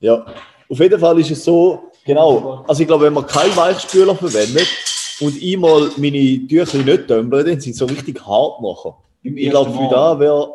[0.00, 0.24] ja.
[0.70, 4.66] Auf jeden Fall ist es so, genau, also ich glaube, wenn man keinen Weichspüler verwendet
[5.20, 8.96] und ich mal meine Tücher nicht tumbler, dann sind sie so richtig hart nachher.
[9.22, 10.54] Im Ich glaube, für da wäre,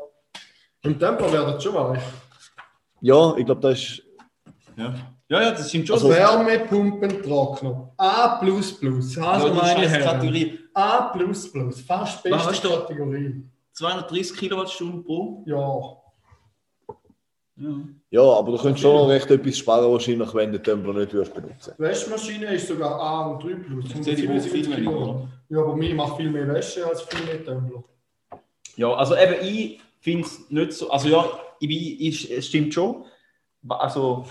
[0.81, 2.01] Im Tumbler wäre das schon weich.
[3.01, 4.01] ja, ich glaube, das ist,
[4.75, 4.95] Ja.
[5.29, 5.95] Ja, ja, das stimmt schon.
[5.95, 7.93] Also- Wärmepumpentrockner.
[7.97, 8.39] A.
[8.39, 9.99] Also meine.
[9.99, 10.59] Kategorie.
[10.73, 11.13] A.
[11.13, 12.73] Fast Was beste du?
[12.73, 13.43] Kategorie.
[13.73, 15.43] 230 Kilowattstunden pro.
[15.45, 15.99] Ja.
[17.61, 17.69] Ja.
[18.09, 21.11] ja, aber du könntest schon noch recht etwas sparen, wahrscheinlich, wenn du den Tumbler nicht
[21.11, 21.73] würdest benutzen.
[21.77, 23.85] Die Wäschmaschine ist sogar A und 3 plus.
[23.85, 25.27] Ich sehe die Woche viel 175 weniger, oder?
[25.49, 27.83] Ja, aber mir macht viel mehr Wäsche als viel mehr Tumbler.
[28.77, 30.89] Ja, also eben, ich finde es nicht so.
[30.89, 31.25] Also ja,
[31.59, 33.03] ich, ich, es stimmt schon.
[33.67, 34.25] Also,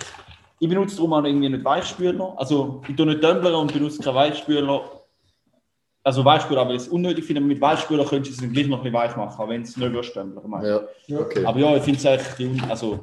[0.61, 2.35] ich benutze darum auch irgendwie nicht Weichspüler.
[2.37, 4.91] Also, ich tue nicht Tumblern und benutze keinen Weichspüler.
[6.03, 8.95] Also, Weichspüler, aber es unnötig finde, mit Weichspüler könntest du es gleich noch ein bisschen
[8.99, 10.69] weich machen, wenn es nicht würdest ich.
[11.07, 11.45] Ja, okay.
[11.45, 12.49] Aber ja, ich finde es eigentlich.
[12.63, 12.99] un- Also,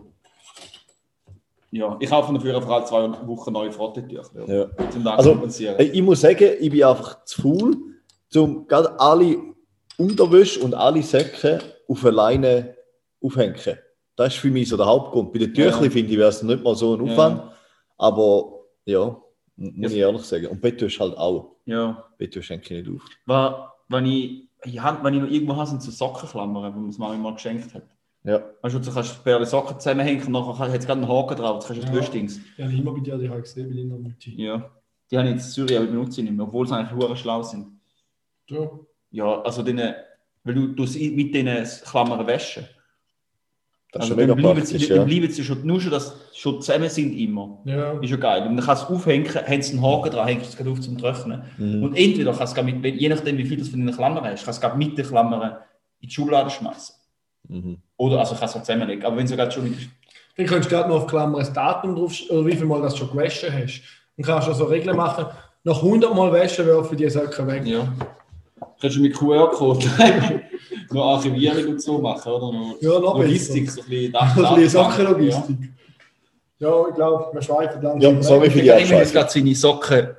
[1.72, 4.24] ja, ich kaufe dafür einfach alle zwei Wochen neue Frottetücher.
[4.48, 4.66] Ja.
[4.78, 5.32] Das Also,
[5.94, 7.76] Ich muss sagen, ich bin einfach zu faul,
[8.36, 9.38] um gerade alle
[9.98, 12.76] Unterwäsche und alle Säcke auf alleine
[13.22, 13.56] aufhängen.
[14.16, 15.34] Das ist für mich so der Hauptgrund.
[15.34, 15.90] Bei den Tüchern Ja.
[15.90, 17.12] finde ich, wäre es nicht mal so ein Ja.
[17.12, 17.42] Aufwand.
[17.98, 19.18] Aber ja,
[19.58, 19.98] muss Ja.
[19.98, 20.48] ich ehrlich sagen.
[20.48, 21.56] Und Bettwäsche halt auch.
[21.66, 22.04] ja.
[22.18, 23.02] Bettwäsche hänge ich nicht auf.
[23.26, 26.88] Wa- Wenn ich, ich hab- wenn ich noch irgendwo habe, sind so Sockenklammern, die mir
[26.88, 27.84] das Mami mal geschenkt hat.
[28.24, 28.42] Ja.
[28.64, 31.58] Weißt du, du kannst per Socken zusammenhängen und nachher hat es gerade einen Haken drauf,
[31.60, 31.94] das kannst du Ja.
[31.94, 32.00] ja.
[32.02, 32.40] Wäschdings.
[32.58, 34.34] Ja, immer bei dir, die habe ich gesehen, bei deiner Mutti.
[34.42, 34.72] Ja.
[35.12, 36.94] Die habe ich jetzt in Zürich, aber ich benutze sie nicht mehr, obwohl sie eigentlich
[37.00, 37.68] hure schlau sind.
[38.50, 38.68] Ja.
[39.12, 39.94] Ja, also denen,
[40.44, 42.66] weil du, du sie mit diesen Klammern wäschen.
[43.96, 45.04] Das ist Also schon dann mega bleiben praktisch, dann ja.
[45.06, 47.60] bleiben sie schon, nur schon, dass sie schon zusammen sind immer.
[47.64, 47.94] Ja.
[48.02, 48.46] Ist ja geil.
[48.46, 50.70] Und dann kannst du es aufhängen, haben sie einen Haken dran, hängst du es gerade
[50.70, 51.44] auf zum Trocknen.
[51.58, 51.82] Mhm.
[51.82, 54.44] Und entweder kannst du es mit, je nachdem, wie viel das von deinen Klammern hast,
[54.44, 55.58] kannst du es mit den Klammern
[56.02, 56.94] in die Schublade schmeißen.
[57.48, 57.78] Mhm.
[57.96, 59.06] Oder also kannst du auch zusammenlegen.
[59.06, 59.78] Aber wenn du gerade schon mit
[60.36, 62.96] Dann kannst du gerade noch auf Klammer das Datum drauf, oder wie viel Mal das
[62.96, 63.82] du schon gewaschen hast.
[64.18, 65.26] Und kannst also Regeln machen,
[65.64, 67.66] nach 100 Mal waschen werfen die Socken weg.
[67.66, 67.88] Ja.
[68.82, 69.88] Kannst du mit QR-Code
[70.94, 72.52] noch Archivierung und so machen, oder?
[72.58, 73.76] Noch Ja, noch Logistik, besser.
[73.78, 75.58] so ein bisschen Also ein bisschen Sockenlogistik.
[76.60, 76.88] Ja.
[76.88, 78.16] ich glaube, wir schweifen langsam.
[78.16, 78.78] Ja, sorry für die Ja.
[78.78, 80.10] Ich habe gerade seine Socken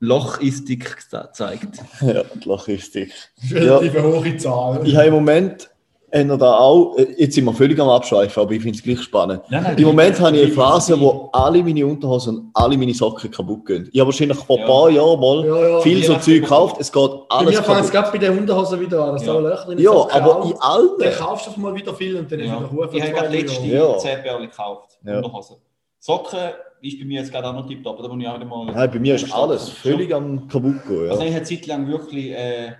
[0.00, 1.78] Lochistik gezeigt.
[2.00, 3.12] Ja, die Logistik.
[3.36, 4.80] Das ist eine relativ hohe Zahl.
[4.86, 5.70] Ich habe im Moment
[6.12, 8.82] äh, noch da auch, äh, jetzt sind wir völlig am Abschweifen, aber ich finde es
[8.84, 9.40] gleich spannend.
[9.48, 12.92] Nein, nein, Im Moment habe ich eine Phase, wo alle meine Unterhosen und alle meine
[12.92, 13.88] Socken kaputt gehen.
[13.92, 14.66] Ich habe wahrscheinlich vor ein Ja.
[14.68, 15.80] paar Jahren mal Ja, ja.
[15.80, 16.12] viel so.
[16.16, 17.92] Zeug gekauft, es geht Bei alles mir fängt es kaputt.
[17.92, 19.32] gerade bei den Unterhosen wieder an, dass Ja.
[19.32, 21.14] da Löcher drin Ja, aber in Dann allen.
[21.18, 23.66] kaufst du auf mal wieder viel und dann ist wieder Ruhe Ich habe gerade letzte.
[23.66, 23.96] Ja.
[23.98, 24.98] 10 Bärle gekauft.
[25.04, 25.16] Ja.
[25.16, 25.56] Unterhosen.
[25.98, 26.38] Socken
[26.82, 28.66] ist bei mir jetzt gerade auch noch tiptop, da muss ich auch wieder mal.
[28.66, 31.08] Nein, bei mir ist alles völlig am kaputt gehen.
[31.10, 32.72] Also ich habe eine Zeit lang wirklich äh,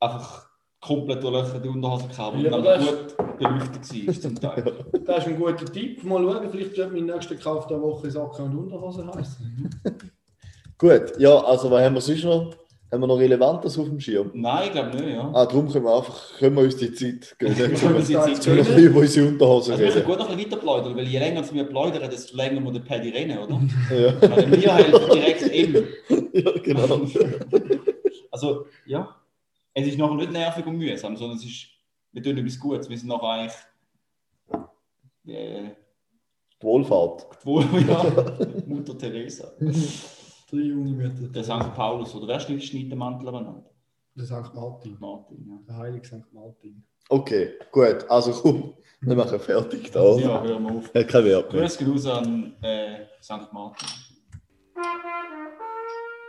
[0.00, 0.45] einfach
[0.86, 4.72] komplett Unterhosen gehabt, die Ja, dann das- gut beleuchtet war zum Teil.
[5.04, 6.02] Das ist ein guter Tipp.
[6.04, 9.70] Mal schauen, vielleicht wird mein nächster Kauf der Woche Socken und Unterhosen heißen.
[10.78, 12.50] Gut, ja, also was haben wir sonst noch?
[12.92, 14.30] Haben wir noch Relevantes auf dem Schirm?
[14.34, 15.28] Nein, ich glaube nicht, ja.
[15.34, 17.56] Ah, darum können wir einfach, können wir uns die Zeit geben.
[17.58, 18.76] Wir Können wir uns die Zeit gönnen.
[18.84, 20.06] über unsere Unterhosen Also wir können reden.
[20.06, 22.80] gut noch ein bisschen weiter plaudern, weil je länger wir plaudern, desto länger muss der
[22.80, 23.60] Paddy rennen, oder?
[23.90, 25.84] Ja, Also wir helfen direkt ihm.
[26.32, 27.00] ja genau.
[28.30, 29.16] Also, ja.
[29.78, 31.66] Es ist nachher nicht nervig und mühsam, sondern es ist,
[32.12, 32.88] wir tun etwas Gutes.
[32.88, 33.52] Wir sind nachher eigentlich
[35.26, 35.70] äh,
[36.62, 37.26] Die Wohlfahrt.
[37.44, 38.02] wohl, ja,
[38.66, 39.52] Mutter Teresa.
[40.50, 41.28] Drei junge Mütter.
[41.28, 41.74] Der St.
[41.74, 43.68] Paulus, oder wer schneidet den Mantel aneinander?
[44.14, 44.54] Der St.
[44.54, 44.96] Martin.
[44.98, 45.58] Martin, ja.
[45.68, 46.32] Der heilige St.
[46.32, 46.82] Martin.
[47.10, 48.08] Okay, gut.
[48.08, 48.72] Also komm,
[49.02, 50.16] wir machen fertig da.
[50.16, 50.94] Ja, hören wir auf.
[50.94, 51.62] Hat keinen Wert mehr.
[51.64, 53.52] Grüß raus an äh, St.
[53.52, 53.88] Martin.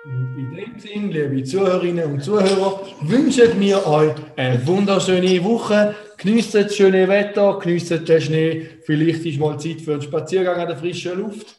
[0.05, 5.95] In dem Sinne, liebe Zuhörerinnen und Zuhörer, wünschen wir euch eine wunderschöne Woche.
[6.17, 8.69] Genießt das schöne Wetter, genießt den Schnee.
[8.83, 11.55] Vielleicht ist mal Zeit für einen Spaziergang an der frischen Luft.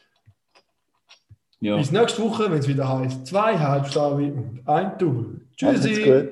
[1.61, 1.77] Ja.
[1.77, 5.41] Bis nächste Woche, wenn es wieder heißt, zwei Halbstabe und ein Double.
[5.57, 6.29] Tschüssi.